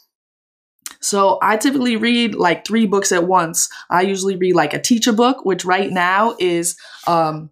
[1.02, 3.70] So I typically read like three books at once.
[3.90, 6.76] I usually read like a teacher book, which right now is
[7.08, 7.52] um,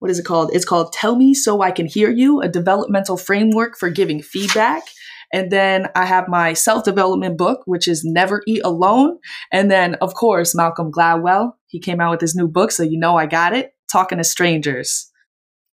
[0.00, 0.50] what is it called?
[0.52, 4.82] It's called Tell Me So I Can Hear You, a developmental framework for giving feedback.
[5.32, 9.18] And then I have my self development book, which is Never Eat Alone.
[9.52, 11.52] And then, of course, Malcolm Gladwell.
[11.66, 14.24] He came out with his new book, so you know I got it Talking to
[14.24, 15.10] Strangers.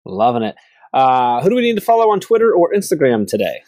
[0.06, 0.56] Loving it.
[0.94, 3.64] Uh, who do we need to follow on Twitter or Instagram today?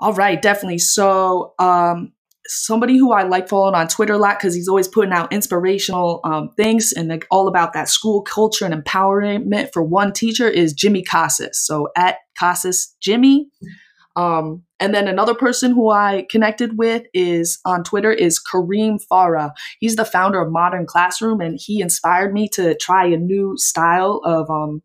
[0.00, 0.78] All right, definitely.
[0.78, 2.12] So, um,
[2.46, 6.20] somebody who I like following on Twitter a lot because he's always putting out inspirational
[6.24, 10.72] um, things and like, all about that school culture and empowerment for one teacher is
[10.72, 11.64] Jimmy Casas.
[11.64, 13.48] So at Casas Jimmy.
[14.18, 19.52] Um, and then another person who I connected with is on Twitter is Kareem Farah.
[19.78, 24.20] He's the founder of Modern Classroom, and he inspired me to try a new style
[24.24, 24.82] of um,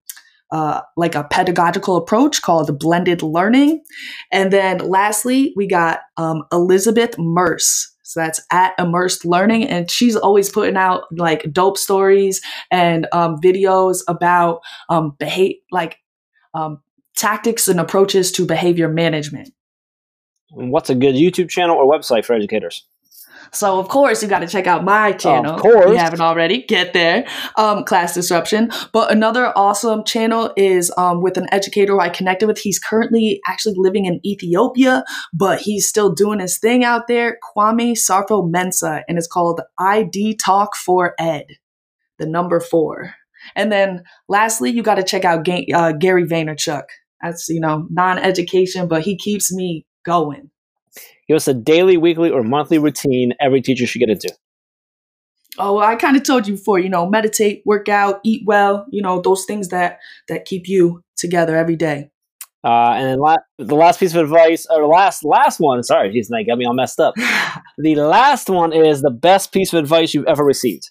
[0.52, 3.84] uh, like a pedagogical approach called blended learning.
[4.32, 7.90] And then lastly, we got um, Elizabeth Merce.
[8.04, 13.38] So that's at Immersed Learning, and she's always putting out like dope stories and um,
[13.44, 15.98] videos about um, behave like
[16.54, 16.83] um,
[17.16, 19.54] tactics and approaches to behavior management.
[20.52, 22.86] What's a good YouTube channel or website for educators?
[23.52, 25.56] So of course you got to check out my channel.
[25.56, 26.64] Of course, if you haven't already.
[26.64, 28.72] Get there, um, class disruption.
[28.92, 32.58] But another awesome channel is um, with an educator who I connected with.
[32.58, 37.38] He's currently actually living in Ethiopia, but he's still doing his thing out there.
[37.56, 41.46] Kwame Sarfo-Mensah, and it's called ID Talk for Ed,
[42.18, 43.14] the number four.
[43.56, 46.84] And then lastly, you got to check out Ga- uh, Gary Vaynerchuk.
[47.24, 50.50] That's, you know, non education, but he keeps me going.
[51.28, 54.36] Give us a daily, weekly, or monthly routine every teacher should get into.
[55.58, 58.86] Oh, well, I kind of told you before, you know, meditate, work out, eat well,
[58.92, 62.10] you know, those things that that keep you together every day.
[62.64, 66.28] Uh, and then la- the last piece of advice, or last last one, sorry, geez,
[66.30, 67.14] that got me all messed up.
[67.78, 70.90] the last one is the best piece of advice you've ever received.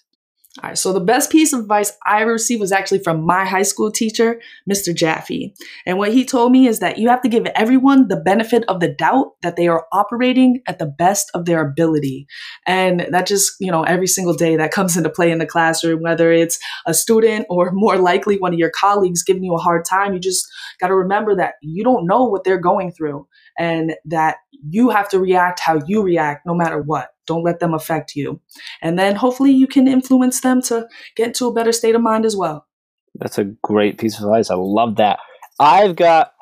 [0.61, 3.63] All right, so the best piece of advice I received was actually from my high
[3.63, 4.39] school teacher,
[4.69, 4.93] Mr.
[4.93, 5.51] Jaffe.
[5.87, 8.79] And what he told me is that you have to give everyone the benefit of
[8.79, 12.27] the doubt that they are operating at the best of their ability.
[12.67, 16.03] And that just, you know, every single day that comes into play in the classroom,
[16.03, 19.85] whether it's a student or more likely one of your colleagues giving you a hard
[19.85, 20.45] time, you just
[20.79, 24.37] got to remember that you don't know what they're going through and that
[24.69, 27.12] you have to react how you react no matter what.
[27.25, 28.41] Don't let them affect you.
[28.81, 32.25] And then hopefully you can influence them to get to a better state of mind
[32.25, 32.67] as well.
[33.15, 34.49] That's a great piece of advice.
[34.49, 35.19] I love that.
[35.59, 36.33] I've got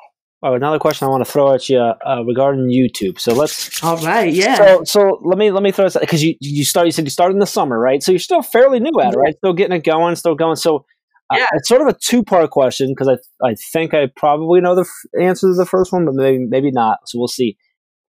[0.42, 3.18] oh, another question I want to throw at you uh, regarding YouTube.
[3.18, 3.82] So let's.
[3.82, 4.32] All right.
[4.32, 4.56] Yeah.
[4.56, 7.10] So, so let me let me throw this because you you start you said you
[7.10, 8.02] started in the summer, right?
[8.02, 9.36] So you're still fairly new at it, right?
[9.36, 10.56] Still getting it going, still going.
[10.56, 10.84] So
[11.32, 11.46] yeah.
[11.52, 14.82] it's sort of a two part question because I I think I probably know the
[14.82, 16.98] f- answer to the first one, but maybe maybe not.
[17.06, 17.56] So we'll see.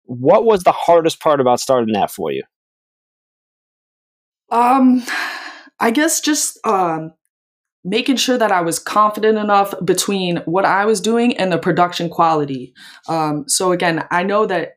[0.04, 2.42] What was the hardest part about starting that for you?
[4.50, 5.04] Um,
[5.80, 7.12] I guess just um
[7.84, 12.10] making sure that I was confident enough between what I was doing and the production
[12.10, 12.74] quality.
[13.08, 14.72] Um, so again, I know that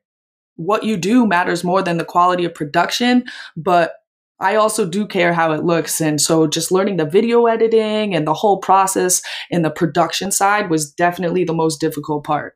[0.56, 3.26] what you do matters more than the quality of production,
[3.58, 3.94] but
[4.40, 6.00] I also do care how it looks.
[6.00, 10.70] And so just learning the video editing and the whole process and the production side
[10.70, 12.56] was definitely the most difficult part.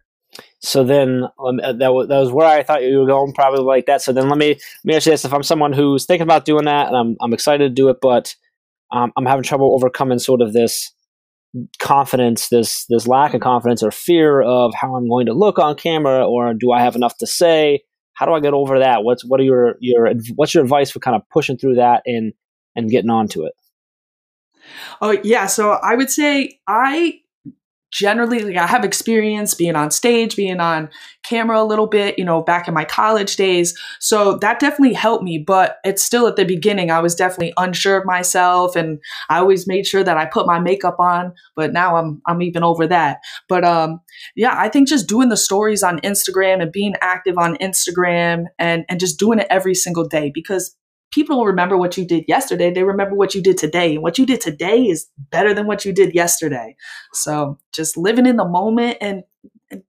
[0.60, 3.64] So then um, uh, that, was, that was where I thought you were going, probably
[3.64, 4.02] like that.
[4.02, 6.46] So then let me let me ask you this: If I'm someone who's thinking about
[6.46, 8.36] doing that, and I'm I'm excited to do it, but
[8.92, 10.92] um, I'm having trouble overcoming sort of this
[11.80, 15.76] confidence, this this lack of confidence or fear of how I'm going to look on
[15.76, 17.82] camera, or do I have enough to say?
[18.14, 19.04] How do I get over that?
[19.04, 22.34] What's what are your your what's your advice for kind of pushing through that and
[22.76, 23.54] and getting onto it?
[25.02, 27.20] Oh yeah, so I would say I
[27.96, 30.90] generally like I have experience being on stage, being on
[31.24, 33.74] camera a little bit, you know, back in my college days.
[34.02, 37.98] So that definitely helped me, but it's still at the beginning I was definitely unsure
[37.98, 41.96] of myself and I always made sure that I put my makeup on, but now
[41.96, 43.20] I'm I'm even over that.
[43.48, 44.02] But um
[44.36, 48.84] yeah, I think just doing the stories on Instagram and being active on Instagram and
[48.90, 50.76] and just doing it every single day because
[51.16, 52.72] people don't remember what you did yesterday.
[52.72, 53.94] They remember what you did today.
[53.96, 56.76] And what you did today is better than what you did yesterday.
[57.14, 59.24] So just living in the moment and,
[59.72, 59.84] and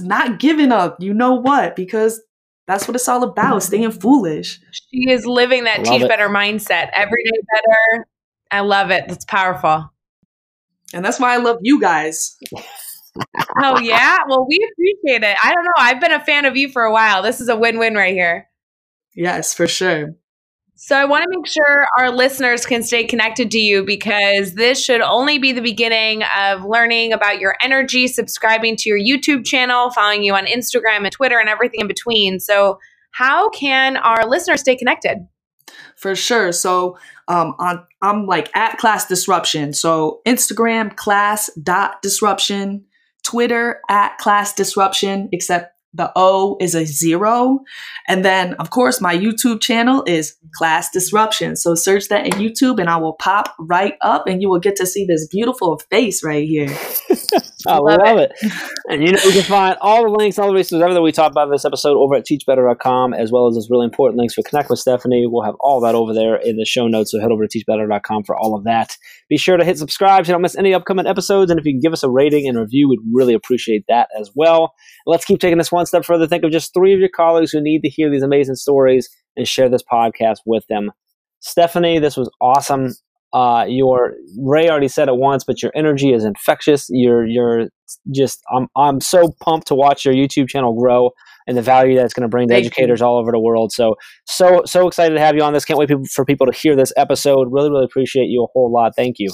[0.00, 1.76] not giving up, you know what?
[1.76, 2.22] Because
[2.66, 4.00] that's what it's all about, staying mm-hmm.
[4.00, 4.58] foolish.
[4.72, 6.08] She is living that teach it.
[6.08, 6.88] better mindset.
[6.94, 8.06] Every day better.
[8.50, 9.04] I love it.
[9.08, 9.92] That's powerful.
[10.94, 12.34] And that's why I love you guys.
[13.62, 14.18] oh yeah?
[14.26, 15.36] Well, we appreciate it.
[15.42, 15.72] I don't know.
[15.76, 17.22] I've been a fan of you for a while.
[17.22, 18.48] This is a win-win right here.
[19.14, 20.14] Yes, for sure.
[20.78, 24.82] So I want to make sure our listeners can stay connected to you because this
[24.82, 29.90] should only be the beginning of learning about your energy, subscribing to your YouTube channel,
[29.90, 32.40] following you on Instagram and Twitter and everything in between.
[32.40, 32.78] So
[33.12, 35.26] how can our listeners stay connected?
[35.96, 36.52] For sure.
[36.52, 39.72] So um, on I'm like at class disruption.
[39.72, 42.84] So Instagram class dot disruption,
[43.24, 47.60] Twitter at class disruption, except the O is a zero.
[48.06, 51.56] And then, of course, my YouTube channel is Class Disruption.
[51.56, 54.76] So search that in YouTube and I will pop right up and you will get
[54.76, 56.68] to see this beautiful face right here.
[57.66, 58.32] I love, love it.
[58.40, 58.52] it.
[58.88, 61.32] And you know, you can find all the links, all the resources, everything we talked
[61.32, 64.42] about in this episode over at teachbetter.com, as well as those really important links for
[64.42, 65.26] Connect with Stephanie.
[65.26, 67.10] We'll have all that over there in the show notes.
[67.10, 68.96] So head over to teachbetter.com for all of that.
[69.28, 71.50] Be sure to hit subscribe so you don't miss any upcoming episodes.
[71.50, 74.30] And if you can give us a rating and review, we'd really appreciate that as
[74.34, 74.72] well.
[75.06, 76.26] Let's keep taking this one step further.
[76.26, 79.46] Think of just three of your colleagues who need to hear these amazing stories and
[79.46, 80.92] share this podcast with them.
[81.40, 82.94] Stephanie, this was awesome.
[83.36, 86.86] Uh, your Rae already said it once, but your energy is infectious.
[86.88, 87.66] You're you're
[88.14, 91.10] just I'm I'm so pumped to watch your YouTube channel grow
[91.46, 93.06] and the value that it's going to bring to Thank educators you.
[93.06, 93.72] all over the world.
[93.72, 95.66] So so so excited to have you on this.
[95.66, 97.48] Can't wait for people to hear this episode.
[97.50, 98.92] Really really appreciate you a whole lot.
[98.96, 99.28] Thank you.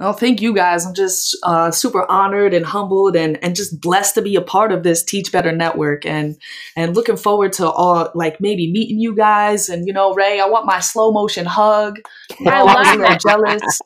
[0.00, 0.86] Oh, thank you guys.
[0.86, 4.70] I'm just uh, super honored and humbled and, and just blessed to be a part
[4.70, 6.38] of this Teach Better network and
[6.76, 10.46] and looking forward to all like maybe meeting you guys and you know Rae, I
[10.46, 11.98] want my slow motion hug.
[12.46, 13.20] I love it.
[13.20, 13.80] Jealous.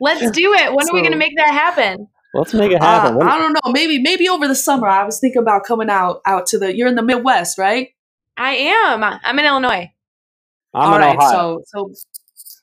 [0.00, 0.74] Let's do it.
[0.74, 2.08] When so, are we going to make that happen?
[2.34, 3.22] Let's make it happen.
[3.22, 3.72] Uh, I don't know.
[3.72, 4.88] Maybe maybe over the summer.
[4.88, 6.76] I was thinking about coming out out to the.
[6.76, 7.90] You're in the Midwest, right?
[8.36, 9.04] I am.
[9.04, 9.92] I'm in Illinois.
[10.74, 11.30] I'm All in right, Ohio.
[11.30, 11.94] So so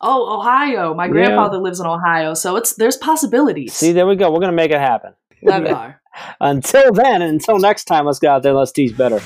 [0.02, 0.94] Oh, Ohio.
[0.94, 1.64] My grandfather yeah.
[1.64, 3.74] lives in Ohio, so it's there's possibilities.
[3.74, 4.32] See, there we go.
[4.32, 5.14] We're gonna make it happen.
[5.44, 5.96] Love it.
[6.42, 8.54] until then, until next time, let's go out there.
[8.54, 9.22] Let's teach better.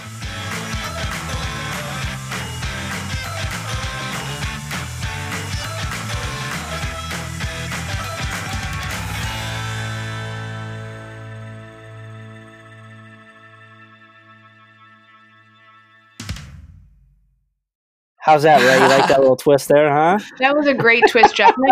[18.25, 18.81] How's that, Rae?
[18.81, 20.17] You like that little twist there, huh?
[20.39, 21.53] That was a great twist, Jeff.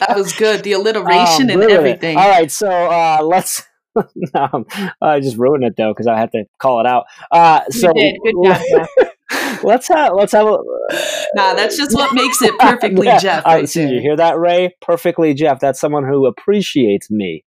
[0.00, 0.62] That was good.
[0.64, 2.18] The alliteration oh, and everything.
[2.18, 3.62] All right, so uh, let's.
[4.34, 4.66] no,
[5.00, 7.06] I just ruined it though because I had to call it out.
[7.30, 9.62] Uh, so Good job.
[9.64, 10.58] let's have let's have a.
[11.34, 13.18] nah, that's just what makes it perfectly yeah.
[13.18, 13.46] Jeff.
[13.46, 14.74] Right so you hear that, Rae?
[14.82, 15.58] Perfectly Jeff.
[15.58, 17.44] That's someone who appreciates me.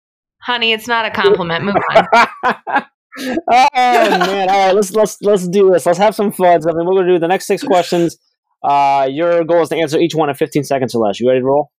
[0.43, 1.65] Honey, it's not a compliment.
[1.65, 2.85] Move on
[3.19, 4.49] oh man!
[4.49, 5.87] All right, let's let's let's do this.
[5.87, 6.63] Let's have some fun.
[6.63, 8.17] So, I mean, we're gonna do the next six questions.
[8.63, 11.21] Uh, your goal is to answer each one in 15 seconds or less.
[11.21, 11.71] You ready to roll?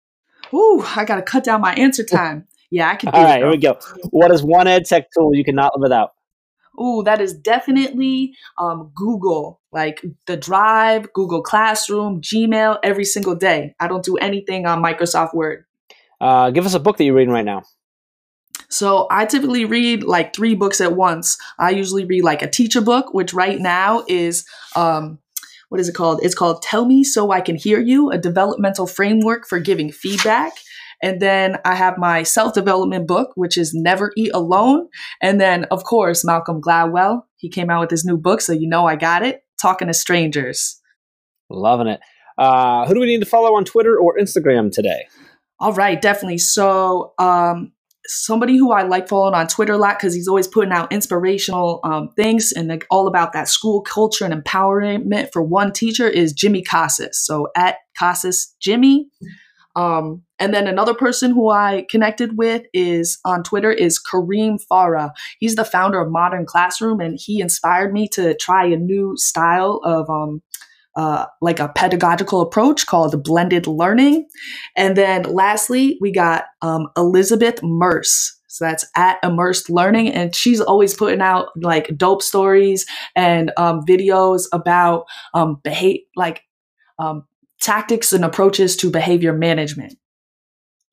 [0.54, 2.48] Ooh, I gotta cut down my answer time.
[2.70, 3.10] Yeah, I can.
[3.10, 3.80] All right, it, All right, here we go.
[4.12, 6.12] What is one ed tech tool you cannot live without?
[6.82, 13.76] Ooh, that is definitely um, Google, like the Drive, Google Classroom, Gmail, every single day.
[13.80, 15.66] I don't do anything on Microsoft Word.
[16.20, 17.64] Uh, give us a book that you're reading right now.
[18.70, 21.38] So I typically read like three books at once.
[21.59, 24.45] I usually read like a teacher book, which right now is
[24.76, 25.20] um,
[25.70, 26.20] what is it called?
[26.24, 30.53] It's called Tell Me So I Can Hear You, a developmental framework for giving feedback.
[31.01, 34.88] And then I have my self development book, which is Never Eat Alone.
[35.22, 37.24] And then, of course, Malcolm Gladwell.
[37.38, 39.93] He came out with his new book, so you know I got it Talking to
[39.93, 40.82] Strangers.
[41.49, 41.99] Loving it.
[42.38, 45.05] Uh, who do we need to follow on Twitter or Instagram today?
[45.59, 46.38] All right, definitely.
[46.38, 47.72] So, um,
[48.08, 51.80] somebody who I like following on Twitter a lot because he's always putting out inspirational
[51.84, 56.34] um, things and like, all about that school culture and empowerment for one teacher is
[56.34, 57.26] Jimmy Casas.
[57.26, 59.08] So at Casas Jimmy.
[59.76, 65.12] Um, and then another person who I connected with is on Twitter is Kareem Farah.
[65.39, 69.82] He's the founder of Modern Classroom, and he inspired me to try a new style
[69.84, 70.41] of um,
[70.96, 74.28] uh, like a pedagogical approach called blended learning.
[74.76, 78.39] And then lastly, we got um, Elizabeth Merce.
[78.48, 80.10] So that's at Immersed Learning.
[80.10, 82.86] And she's always putting out like dope stories
[83.16, 86.43] and um, videos about um, behave, like
[86.98, 87.26] um,
[87.60, 89.98] tactics and approaches to behavior management.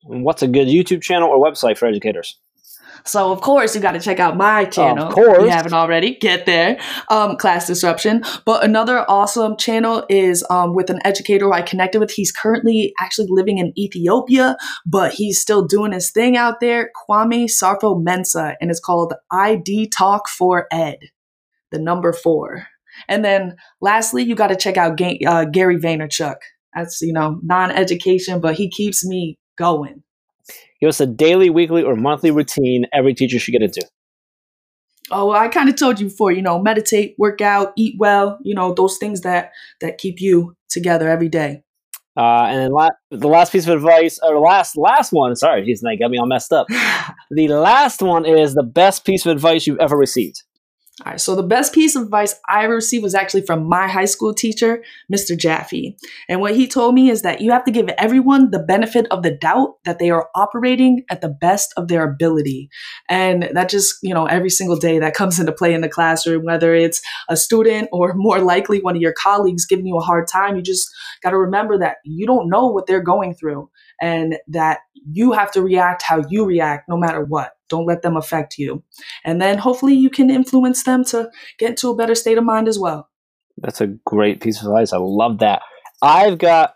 [0.03, 2.37] What's a good YouTube channel or website for educators?
[3.05, 5.07] So of course you got to check out my channel.
[5.07, 6.15] Of course, if you haven't already.
[6.15, 6.79] Get there,
[7.09, 8.23] um, class disruption.
[8.45, 12.11] But another awesome channel is um, with an educator who I connected with.
[12.11, 16.91] He's currently actually living in Ethiopia, but he's still doing his thing out there.
[17.09, 20.97] Kwame Sarfo Mensah, and it's called ID Talk for Ed,
[21.71, 22.67] the number four.
[23.07, 26.35] And then lastly, you got to check out Ga- uh, Gary Vaynerchuk.
[26.75, 30.03] That's you know non-education, but he keeps me going.
[30.79, 33.87] Give us a daily, weekly, or monthly routine every teacher should get into.
[35.11, 36.31] Oh, I kind of told you before.
[36.31, 38.39] You know, meditate, work out, eat well.
[38.43, 41.63] You know, those things that that keep you together every day.
[42.15, 45.35] Uh, and then la- the last piece of advice, or last last one.
[45.35, 46.67] Sorry, geez, that got me all messed up.
[47.31, 50.43] the last one is the best piece of advice you've ever received.
[51.03, 54.05] All right, so the best piece of advice I received was actually from my high
[54.05, 55.35] school teacher, Mr.
[55.35, 55.97] Jaffe.
[56.29, 59.23] And what he told me is that you have to give everyone the benefit of
[59.23, 62.69] the doubt that they are operating at the best of their ability.
[63.09, 66.45] And that just, you know, every single day that comes into play in the classroom,
[66.45, 70.27] whether it's a student or more likely one of your colleagues giving you a hard
[70.27, 70.87] time, you just
[71.23, 73.67] got to remember that you don't know what they're going through
[73.99, 74.81] and that
[75.11, 77.53] you have to react how you react no matter what.
[77.73, 78.83] Don't let them affect you.
[79.25, 82.67] And then hopefully you can influence them to get into a better state of mind
[82.67, 83.09] as well.
[83.57, 84.93] That's a great piece of advice.
[84.93, 85.63] I love that.
[86.03, 86.75] I've got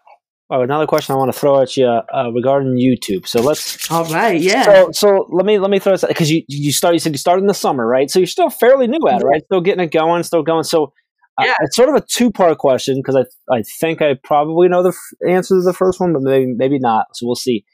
[0.50, 3.28] oh, another question I want to throw at you uh, regarding YouTube.
[3.28, 3.92] So let's.
[3.92, 4.64] All right, yeah.
[4.64, 7.20] So, so let me let me throw this because you you start you said you
[7.20, 8.10] started in the summer, right?
[8.10, 9.44] So you're still fairly new at it, right?
[9.46, 10.64] Still getting it going, still going.
[10.64, 10.94] So
[11.38, 14.82] uh, it's sort of a two part question because I I think I probably know
[14.82, 17.06] the f- answer to the first one, but maybe maybe not.
[17.14, 17.66] So we'll see.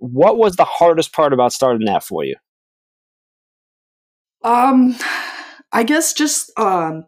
[0.00, 2.36] What was the hardest part about starting that for you?
[4.42, 4.96] Um,
[5.72, 7.04] I guess just um,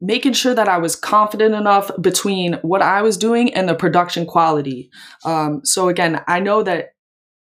[0.00, 4.26] making sure that I was confident enough between what I was doing and the production
[4.26, 4.90] quality.
[5.24, 6.90] Um, so again, I know that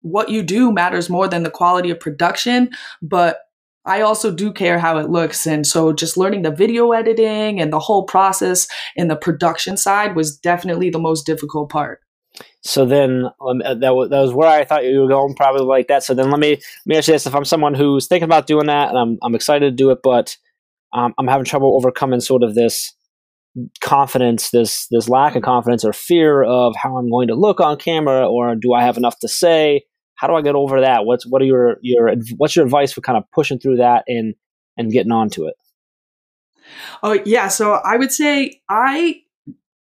[0.03, 2.71] what you do matters more than the quality of production,
[3.03, 3.39] but
[3.87, 5.47] I also do care how it looks.
[5.47, 10.15] And so just learning the video editing and the whole process and the production side
[10.15, 12.01] was definitely the most difficult part.
[12.62, 15.64] So then um, uh, that was that was where I thought you were going, probably
[15.64, 16.03] like that.
[16.03, 18.47] So then let me let me ask you this: If I'm someone who's thinking about
[18.47, 20.37] doing that, and I'm I'm excited to do it, but
[20.93, 22.95] um, I'm having trouble overcoming sort of this
[23.80, 27.76] confidence, this this lack of confidence or fear of how I'm going to look on
[27.76, 29.85] camera, or do I have enough to say?
[30.16, 31.05] How do I get over that?
[31.05, 34.35] What's what are your your what's your advice for kind of pushing through that and
[34.76, 35.55] and getting onto it?
[37.03, 39.20] Oh yeah, so I would say I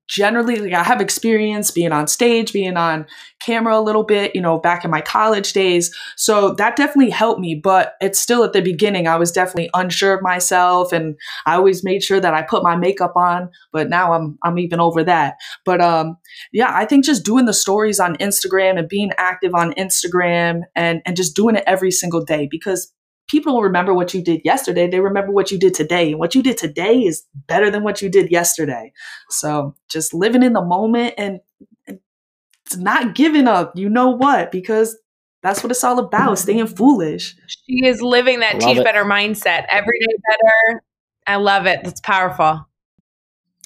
[0.09, 3.05] generally like I have experience being on stage, being on
[3.39, 5.95] camera a little bit, you know, back in my college days.
[6.17, 10.15] So that definitely helped me, but it's still at the beginning I was definitely unsure
[10.15, 14.13] of myself and I always made sure that I put my makeup on, but now
[14.13, 15.35] I'm I'm even over that.
[15.63, 16.17] But um
[16.51, 21.01] yeah, I think just doing the stories on Instagram and being active on Instagram and
[21.05, 22.91] and just doing it every single day because
[23.29, 24.89] people don't remember what you did yesterday.
[24.89, 26.11] They remember what you did today.
[26.11, 28.91] And what you did today is better than what you did yesterday.
[29.29, 31.39] So just living in the moment and,
[31.87, 31.99] and
[32.75, 34.51] not giving up, you know what?
[34.51, 34.97] Because
[35.41, 36.35] that's what it's all about, mm-hmm.
[36.35, 37.35] staying foolish.
[37.47, 38.83] She is living that teach it.
[38.83, 39.65] better mindset.
[39.69, 40.83] Every day better.
[41.27, 41.81] I love it.
[41.83, 42.67] That's powerful.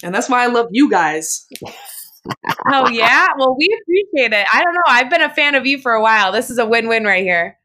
[0.04, 1.48] And that's why I love you guys.
[2.72, 3.28] Oh yeah.
[3.38, 4.46] Well, we appreciate it.
[4.54, 4.82] I don't know.
[4.88, 6.32] I've been a fan of you for a while.
[6.34, 7.58] This is a win-win right here.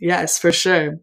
[0.00, 0.98] Yes, for sure.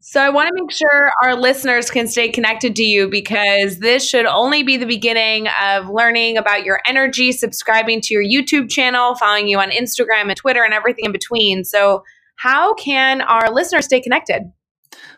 [0.00, 4.08] So I want to make sure our listeners can stay connected to you because this
[4.08, 9.16] should only be the beginning of learning about your energy, subscribing to your YouTube channel,
[9.16, 11.64] following you on Instagram and Twitter and everything in between.
[11.64, 12.04] So
[12.36, 14.44] how can our listeners stay connected?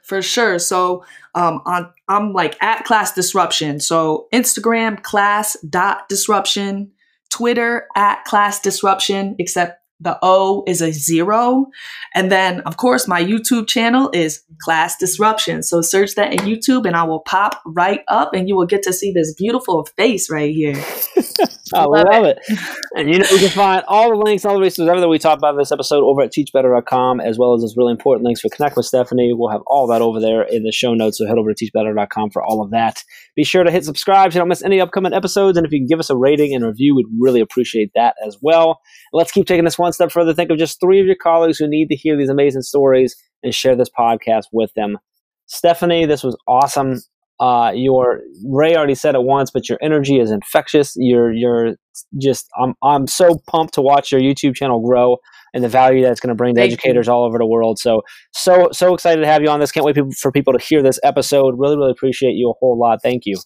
[0.02, 0.58] For sure.
[0.58, 1.04] So
[1.34, 3.80] um, on I'm like at class disruption.
[3.80, 6.90] So Instagram class dot disruption,
[7.28, 11.66] Twitter at class disruption, except the O is a zero.
[12.14, 15.62] And then, of course, my YouTube channel is Class Disruption.
[15.62, 18.82] So search that in YouTube and I will pop right up and you will get
[18.84, 20.82] to see this beautiful face right here.
[21.74, 22.38] I love, love it.
[22.48, 22.58] it.
[22.96, 25.38] And you know, you can find all the links, all the resources, everything we talked
[25.38, 28.48] about in this episode over at teachbetter.com, as well as those really important links for
[28.48, 29.32] Connect with Stephanie.
[29.34, 31.18] We'll have all that over there in the show notes.
[31.18, 33.02] So head over to teachbetter.com for all of that.
[33.36, 35.56] Be sure to hit subscribe so you don't miss any upcoming episodes.
[35.56, 38.38] And if you can give us a rating and review, we'd really appreciate that as
[38.40, 38.80] well.
[39.12, 40.34] Let's keep taking this one step further.
[40.34, 43.54] Think of just three of your colleagues who need to hear these amazing stories and
[43.54, 44.98] share this podcast with them.
[45.46, 47.00] Stephanie, this was awesome.
[47.40, 50.94] Uh, your Rae already said it once, but your energy is infectious.
[50.96, 51.74] You're you're
[52.20, 55.16] just I'm I'm so pumped to watch your YouTube channel grow
[55.54, 57.12] and the value that's going to bring to Thank educators you.
[57.12, 57.78] all over the world.
[57.78, 59.72] So so so excited to have you on this.
[59.72, 61.54] Can't wait for people to hear this episode.
[61.58, 62.98] Really really appreciate you a whole lot.
[63.02, 63.36] Thank you.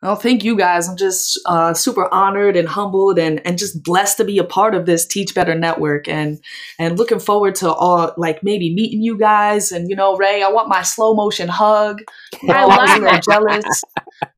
[0.00, 0.88] Oh, thank you guys.
[0.88, 4.76] I'm just uh, super honored and humbled and, and just blessed to be a part
[4.76, 6.38] of this Teach Better network and
[6.78, 10.50] and looking forward to all like maybe meeting you guys and you know Rae, I
[10.50, 12.00] want my slow motion hug.
[12.48, 13.24] I love that.
[13.24, 13.82] Jealous.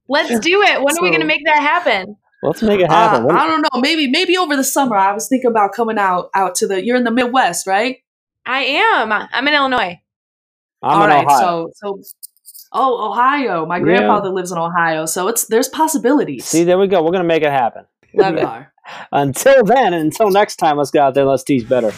[0.08, 0.82] Let's do it.
[0.82, 2.16] When so, are we going to make that happen?
[2.42, 3.30] Let's make it happen.
[3.30, 3.80] Uh, I don't know.
[3.80, 4.96] Maybe maybe over the summer.
[4.96, 6.82] I was thinking about coming out out to the.
[6.82, 7.98] You're in the Midwest, right?
[8.46, 9.12] I am.
[9.12, 10.00] I'm in Illinois.
[10.82, 11.38] I'm All in right, Ohio.
[11.38, 12.00] So so
[12.72, 13.66] Oh, Ohio.
[13.66, 14.34] My grandfather yeah.
[14.34, 16.44] lives in Ohio, so it's there's possibilities.
[16.44, 17.02] See, there we go.
[17.02, 17.84] We're gonna make it happen.
[18.14, 18.66] Love it.
[19.12, 21.24] until then, and until next time, let's go out there.
[21.24, 21.92] Let's teach better.